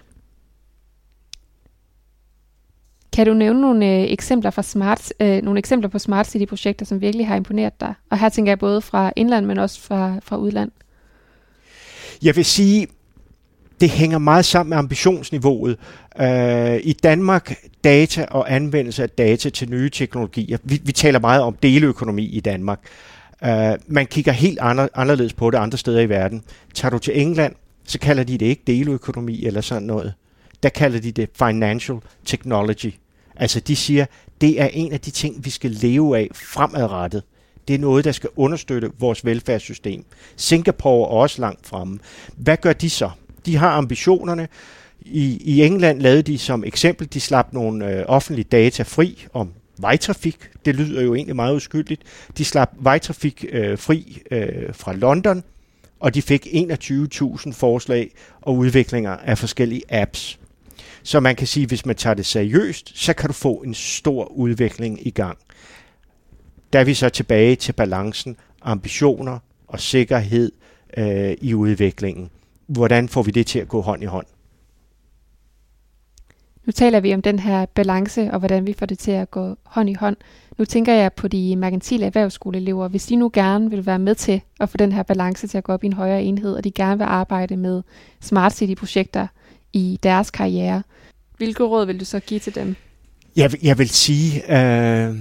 Kan 3.13 3.27
du 3.27 3.35
nævne 3.35 3.61
nogle 3.61 3.87
øh, 3.87 4.03
eksempler 4.03 4.51
fra 4.51 4.63
smart, 4.63 5.13
øh, 5.21 5.43
nogle 5.43 5.59
eksempler 5.59 5.89
på 5.89 5.99
smart 5.99 6.27
city 6.27 6.45
projekter, 6.45 6.87
som 6.87 7.01
virkelig 7.01 7.27
har 7.27 7.37
imponeret 7.37 7.81
dig? 7.81 7.95
Og 8.11 8.19
her 8.19 8.29
tænker 8.29 8.51
jeg 8.51 8.59
både 8.59 8.81
fra 8.81 9.13
indland, 9.17 9.47
men 9.47 9.59
også 9.59 9.81
fra, 9.81 10.19
fra 10.23 10.37
udland. 10.37 10.71
Jeg 12.23 12.37
vil 12.37 12.45
sige, 12.45 12.87
det 13.81 13.91
hænger 13.91 14.19
meget 14.19 14.45
sammen 14.45 14.71
med 14.71 14.79
ambitionsniveauet. 14.79 15.77
Uh, 16.21 16.77
I 16.83 16.93
Danmark, 17.03 17.55
data 17.85 18.27
og 18.31 18.55
anvendelse 18.55 19.03
af 19.03 19.11
data 19.11 19.51
til 19.51 19.71
nye 19.71 19.91
teknologier. 19.91 20.59
Vi, 20.65 20.81
vi 20.85 20.93
taler 20.93 21.19
meget 21.19 21.43
om 21.43 21.57
deleøkonomi 21.63 22.25
i 22.25 22.41
Danmark. 22.41 22.81
Uh, 23.43 23.49
man 23.87 24.07
kigger 24.07 24.33
helt 24.33 24.59
anderledes 24.95 25.33
på 25.33 25.51
det 25.51 25.59
andre 25.59 25.79
steder 25.79 26.01
i 26.01 26.09
verden. 26.09 26.43
Tager 26.75 26.91
du 26.91 26.99
til 26.99 27.21
England, 27.21 27.55
så 27.91 27.99
kalder 27.99 28.25
de 28.25 28.39
det 28.39 28.47
ikke 28.47 28.63
deleøkonomi 28.67 29.45
eller 29.45 29.61
sådan 29.61 29.83
noget. 29.83 30.15
Der 30.63 30.69
kalder 30.69 31.01
de 31.01 31.13
det 31.13 31.31
financial 31.35 31.99
technology. 32.25 32.95
Altså 33.37 33.61
de 33.61 33.77
siger, 33.77 34.07
det 34.41 34.61
er 34.61 34.67
en 34.67 34.93
af 34.93 35.01
de 35.01 35.11
ting, 35.11 35.45
vi 35.45 35.51
skal 35.51 35.71
leve 35.71 36.19
af 36.19 36.29
fremadrettet. 36.35 37.23
Det 37.69 37.75
er 37.75 37.79
noget, 37.79 38.05
der 38.05 38.13
skal 38.13 38.31
understøtte 38.37 38.91
vores 38.99 39.25
velfærdssystem. 39.25 40.05
Singapore 40.37 41.09
er 41.09 41.13
også 41.13 41.41
langt 41.41 41.67
fremme. 41.67 41.99
Hvad 42.37 42.57
gør 42.57 42.73
de 42.73 42.91
så? 42.91 43.11
De 43.47 43.57
har 43.57 43.71
ambitionerne. 43.71 44.49
I, 45.01 45.43
i 45.45 45.63
England 45.63 46.01
lavede 46.01 46.23
de 46.23 46.39
som 46.39 46.65
eksempel, 46.65 47.09
de 47.13 47.21
slap 47.21 47.53
nogle 47.53 47.99
øh, 47.99 48.05
offentlige 48.09 48.49
data 48.53 48.83
fri 48.83 49.27
om 49.33 49.53
vejtrafik. 49.79 50.37
Det 50.65 50.75
lyder 50.75 51.03
jo 51.03 51.15
egentlig 51.15 51.37
meget 51.37 51.57
uskyldigt. 51.57 52.03
De 52.39 52.45
slap 52.45 52.71
vejtrafik 52.79 53.45
øh, 53.49 53.79
fri 53.79 54.23
øh, 54.31 54.75
fra 54.75 54.93
London 54.93 55.43
og 56.01 56.15
de 56.15 56.23
fik 56.23 56.47
21.000 56.47 57.53
forslag 57.53 58.11
og 58.41 58.57
udviklinger 58.57 59.11
af 59.11 59.39
forskellige 59.39 59.83
apps. 59.89 60.39
Så 61.03 61.21
man 61.21 61.37
kan 61.37 61.47
sige, 61.47 61.65
at 61.65 61.71
hvis 61.71 61.87
man 61.87 61.97
tager 61.97 62.15
det 62.15 62.27
seriøst, 62.27 62.99
så 62.99 63.15
kan 63.15 63.27
du 63.27 63.33
få 63.33 63.55
en 63.55 63.75
stor 63.75 64.25
udvikling 64.25 65.07
i 65.07 65.11
gang. 65.11 65.39
Der 66.73 66.81
er 66.81 66.85
vi 66.85 66.95
så 66.95 67.09
tilbage 67.09 67.57
til 67.57 67.73
balancen, 67.73 68.37
ambitioner 68.63 69.39
og 69.67 69.81
sikkerhed 69.81 70.53
øh, 70.97 71.37
i 71.41 71.55
udviklingen. 71.55 72.31
Hvordan 72.67 73.09
får 73.09 73.23
vi 73.23 73.31
det 73.31 73.47
til 73.47 73.59
at 73.59 73.69
gå 73.69 73.81
hånd 73.81 74.03
i 74.03 74.07
hånd? 74.07 74.27
Nu 76.67 76.73
taler 76.73 77.01
vi 77.01 77.15
om 77.15 77.23
den 77.23 77.39
her 77.39 77.67
balance, 77.67 78.31
og 78.33 78.39
hvordan 78.39 78.67
vi 78.67 78.73
får 78.73 78.87
det 78.87 78.99
til 78.99 79.11
at 79.11 79.31
gå 79.31 79.57
hånd 79.65 79.91
i 79.91 79.95
hånd. 79.95 80.17
Nu 80.61 80.65
tænker 80.65 80.93
jeg 80.93 81.13
på 81.13 81.29
de 81.29 81.57
merkantile 81.57 82.07
erhvervsskoleelever. 82.07 82.89
Hvis 82.89 83.07
de 83.07 83.17
nu 83.17 83.31
gerne 83.33 83.71
vil 83.71 83.87
være 83.87 83.99
med 83.99 84.15
til 84.15 84.41
at 84.61 84.69
få 84.69 84.77
den 84.77 84.93
her 84.93 85.03
balance 85.03 85.47
til 85.47 85.59
at 85.59 85.65
gå 85.65 85.73
op 85.73 85.85
i 85.85 85.87
en 85.87 85.93
højere 85.93 86.23
enhed, 86.23 86.55
og 86.55 86.65
de 86.65 86.71
gerne 86.71 86.99
vil 86.99 87.05
arbejde 87.05 87.57
med 87.57 87.83
Smart 88.21 88.53
City-projekter 88.53 89.27
i 89.73 89.99
deres 90.03 90.31
karriere, 90.31 90.83
hvilke 91.37 91.65
råd 91.65 91.87
vil 91.87 92.01
du 92.01 92.05
så 92.05 92.21
give 92.21 92.41
til 92.41 92.55
dem? 92.55 92.77
Jeg, 93.37 93.65
jeg 93.65 93.79
vil 93.79 93.89
sige, 93.89 94.59
øh, 94.59 95.17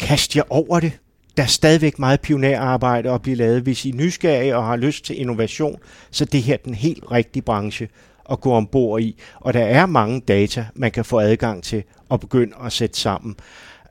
kast 0.00 0.36
jer 0.36 0.42
over 0.50 0.80
det. 0.80 0.92
Der 1.36 1.42
er 1.42 1.46
stadigvæk 1.46 1.98
meget 1.98 2.20
pionerarbejde 2.20 3.10
at 3.10 3.22
blive 3.22 3.36
lavet. 3.36 3.62
Hvis 3.62 3.84
I 3.84 3.88
er 3.88 3.94
nysgerrige 3.94 4.56
og 4.56 4.66
har 4.66 4.76
lyst 4.76 5.04
til 5.04 5.20
innovation, 5.20 5.76
så 6.10 6.24
det 6.24 6.42
her 6.42 6.54
er 6.54 6.58
den 6.64 6.74
helt 6.74 7.04
rigtige 7.10 7.42
branche 7.42 7.88
at 8.30 8.40
gå 8.40 8.52
ombord 8.52 9.00
i. 9.00 9.16
Og 9.34 9.54
der 9.54 9.64
er 9.64 9.86
mange 9.86 10.20
data, 10.20 10.66
man 10.74 10.90
kan 10.90 11.04
få 11.04 11.18
adgang 11.20 11.62
til 11.62 11.82
og 12.08 12.20
begynde 12.20 12.52
at 12.64 12.72
sætte 12.72 13.00
sammen. 13.00 13.36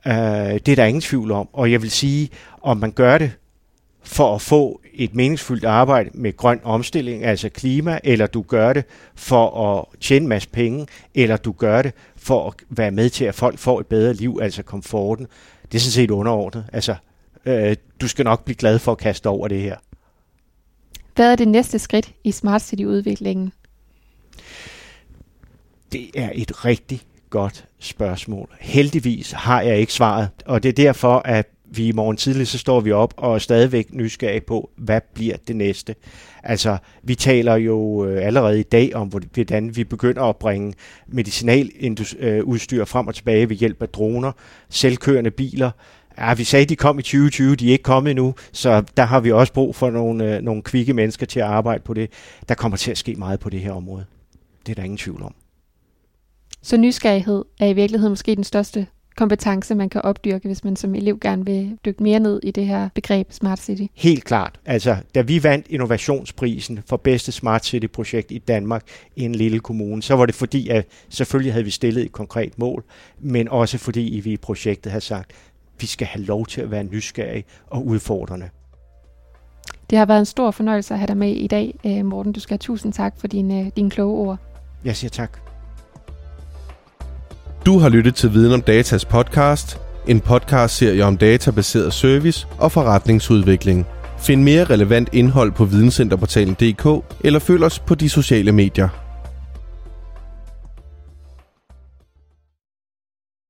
Uh, 0.06 0.12
det 0.12 0.68
er 0.68 0.76
der 0.76 0.84
ingen 0.84 1.00
tvivl 1.00 1.30
om. 1.30 1.48
Og 1.52 1.72
jeg 1.72 1.82
vil 1.82 1.90
sige, 1.90 2.30
om 2.62 2.76
man 2.76 2.92
gør 2.92 3.18
det 3.18 3.32
for 4.02 4.34
at 4.34 4.40
få 4.40 4.80
et 4.94 5.14
meningsfuldt 5.14 5.64
arbejde 5.64 6.10
med 6.14 6.36
grøn 6.36 6.60
omstilling, 6.62 7.24
altså 7.24 7.48
klima, 7.48 7.98
eller 8.04 8.26
du 8.26 8.42
gør 8.42 8.72
det 8.72 8.84
for 9.14 9.78
at 9.78 10.00
tjene 10.00 10.22
en 10.22 10.28
masse 10.28 10.48
penge, 10.48 10.86
eller 11.14 11.36
du 11.36 11.52
gør 11.52 11.82
det 11.82 11.92
for 12.16 12.46
at 12.46 12.54
være 12.68 12.90
med 12.90 13.10
til, 13.10 13.24
at 13.24 13.34
folk 13.34 13.58
får 13.58 13.80
et 13.80 13.86
bedre 13.86 14.14
liv, 14.14 14.38
altså 14.42 14.62
komforten. 14.62 15.26
Det 15.62 15.78
er 15.78 15.80
sådan 15.80 15.92
set 15.92 16.10
underordnet. 16.10 16.66
Altså, 16.72 16.94
uh, 17.46 17.72
du 18.00 18.08
skal 18.08 18.24
nok 18.24 18.44
blive 18.44 18.56
glad 18.56 18.78
for 18.78 18.92
at 18.92 18.98
kaste 18.98 19.26
over 19.26 19.48
det 19.48 19.60
her. 19.60 19.76
Hvad 21.14 21.32
er 21.32 21.36
det 21.36 21.48
næste 21.48 21.78
skridt 21.78 22.14
i 22.24 22.32
Smart 22.32 22.62
City-udviklingen? 22.62 23.52
Det 25.92 26.10
er 26.14 26.30
et 26.34 26.64
rigtig 26.64 27.02
godt 27.32 27.64
spørgsmål. 27.78 28.48
Heldigvis 28.60 29.32
har 29.32 29.62
jeg 29.62 29.78
ikke 29.78 29.92
svaret, 29.92 30.28
og 30.46 30.62
det 30.62 30.68
er 30.68 30.72
derfor, 30.72 31.22
at 31.24 31.48
vi 31.66 31.86
i 31.86 31.92
morgen 31.92 32.16
tidlig, 32.16 32.46
så 32.46 32.58
står 32.58 32.80
vi 32.80 32.92
op 32.92 33.14
og 33.16 33.34
er 33.34 33.38
stadigvæk 33.38 33.92
nysgerrige 33.92 34.40
på, 34.40 34.70
hvad 34.76 35.00
bliver 35.14 35.36
det 35.48 35.56
næste. 35.56 35.94
Altså, 36.42 36.76
vi 37.02 37.14
taler 37.14 37.54
jo 37.54 38.06
øh, 38.06 38.26
allerede 38.26 38.60
i 38.60 38.62
dag 38.62 38.94
om, 38.94 39.08
hvordan 39.08 39.76
vi 39.76 39.84
begynder 39.84 40.22
at 40.22 40.36
bringe 40.36 40.74
medicinaludstyr 41.06 42.80
øh, 42.80 42.86
frem 42.86 43.06
og 43.06 43.14
tilbage 43.14 43.48
ved 43.48 43.56
hjælp 43.56 43.82
af 43.82 43.88
droner, 43.88 44.32
selvkørende 44.68 45.30
biler. 45.30 45.70
Ja, 46.18 46.34
vi 46.34 46.44
sagde, 46.44 46.62
at 46.62 46.68
de 46.68 46.76
kom 46.76 46.98
i 46.98 47.02
2020, 47.02 47.56
de 47.56 47.68
er 47.68 47.72
ikke 47.72 47.82
kommet 47.82 48.10
endnu, 48.10 48.34
så 48.52 48.84
der 48.96 49.04
har 49.04 49.20
vi 49.20 49.32
også 49.32 49.52
brug 49.52 49.76
for 49.76 49.90
nogle, 49.90 50.36
øh, 50.36 50.42
nogle 50.42 50.62
kvikke 50.62 50.94
mennesker 50.94 51.26
til 51.26 51.40
at 51.40 51.46
arbejde 51.46 51.82
på 51.84 51.94
det. 51.94 52.10
Der 52.48 52.54
kommer 52.54 52.76
til 52.76 52.90
at 52.90 52.98
ske 52.98 53.14
meget 53.14 53.40
på 53.40 53.50
det 53.50 53.60
her 53.60 53.72
område. 53.72 54.04
Det 54.66 54.72
er 54.72 54.74
der 54.74 54.82
ingen 54.82 54.98
tvivl 54.98 55.22
om. 55.22 55.34
Så 56.62 56.76
nysgerrighed 56.76 57.44
er 57.60 57.66
i 57.66 57.72
virkeligheden 57.72 58.10
måske 58.10 58.34
den 58.34 58.44
største 58.44 58.86
kompetence, 59.16 59.74
man 59.74 59.88
kan 59.88 60.02
opdyrke, 60.02 60.48
hvis 60.48 60.64
man 60.64 60.76
som 60.76 60.94
elev 60.94 61.18
gerne 61.18 61.44
vil 61.44 61.78
dykke 61.84 62.02
mere 62.02 62.20
ned 62.20 62.40
i 62.42 62.50
det 62.50 62.66
her 62.66 62.88
begreb 62.94 63.32
Smart 63.32 63.58
City? 63.58 63.82
Helt 63.94 64.24
klart. 64.24 64.60
Altså, 64.66 64.96
da 65.14 65.20
vi 65.20 65.42
vandt 65.42 65.66
innovationsprisen 65.70 66.80
for 66.86 66.96
bedste 66.96 67.32
Smart 67.32 67.64
City-projekt 67.64 68.30
i 68.30 68.38
Danmark 68.38 68.82
i 69.16 69.22
en 69.24 69.34
lille 69.34 69.60
kommune, 69.60 70.02
så 70.02 70.14
var 70.14 70.26
det 70.26 70.34
fordi, 70.34 70.68
at 70.68 70.86
selvfølgelig 71.08 71.52
havde 71.52 71.64
vi 71.64 71.70
stillet 71.70 72.04
et 72.04 72.12
konkret 72.12 72.58
mål, 72.58 72.84
men 73.20 73.48
også 73.48 73.78
fordi 73.78 74.20
vi 74.24 74.32
i 74.32 74.36
projektet 74.36 74.92
havde 74.92 75.04
sagt, 75.04 75.30
at 75.30 75.36
vi 75.80 75.86
skal 75.86 76.06
have 76.06 76.24
lov 76.24 76.46
til 76.46 76.60
at 76.60 76.70
være 76.70 76.84
nysgerrige 76.84 77.44
og 77.66 77.86
udfordrende. 77.86 78.48
Det 79.90 79.98
har 79.98 80.06
været 80.06 80.18
en 80.18 80.26
stor 80.26 80.50
fornøjelse 80.50 80.94
at 80.94 81.00
have 81.00 81.06
dig 81.06 81.16
med 81.16 81.30
i 81.30 81.46
dag, 81.46 81.74
øh, 81.86 82.04
Morten. 82.04 82.32
Du 82.32 82.40
skal 82.40 82.54
have 82.54 82.58
tusind 82.58 82.92
tak 82.92 83.14
for 83.18 83.26
dine, 83.26 83.70
dine 83.76 83.90
kloge 83.90 84.28
ord. 84.28 84.38
Jeg 84.84 84.96
siger 84.96 85.10
tak. 85.10 85.51
Du 87.66 87.78
har 87.78 87.88
lyttet 87.88 88.14
til 88.14 88.32
Viden 88.32 88.52
om 88.52 88.62
Datas 88.62 89.04
podcast, 89.04 89.78
en 90.08 90.20
podcast-serie 90.20 91.04
om 91.04 91.16
databaseret 91.16 91.92
service 91.92 92.46
og 92.58 92.72
forretningsudvikling. 92.72 93.86
Find 94.18 94.42
mere 94.42 94.64
relevant 94.64 95.08
indhold 95.12 95.52
på 95.52 95.64
videncenterportalen.dk 95.64 97.04
eller 97.24 97.38
følg 97.38 97.64
os 97.64 97.78
på 97.78 97.94
de 97.94 98.08
sociale 98.08 98.52
medier. 98.52 99.01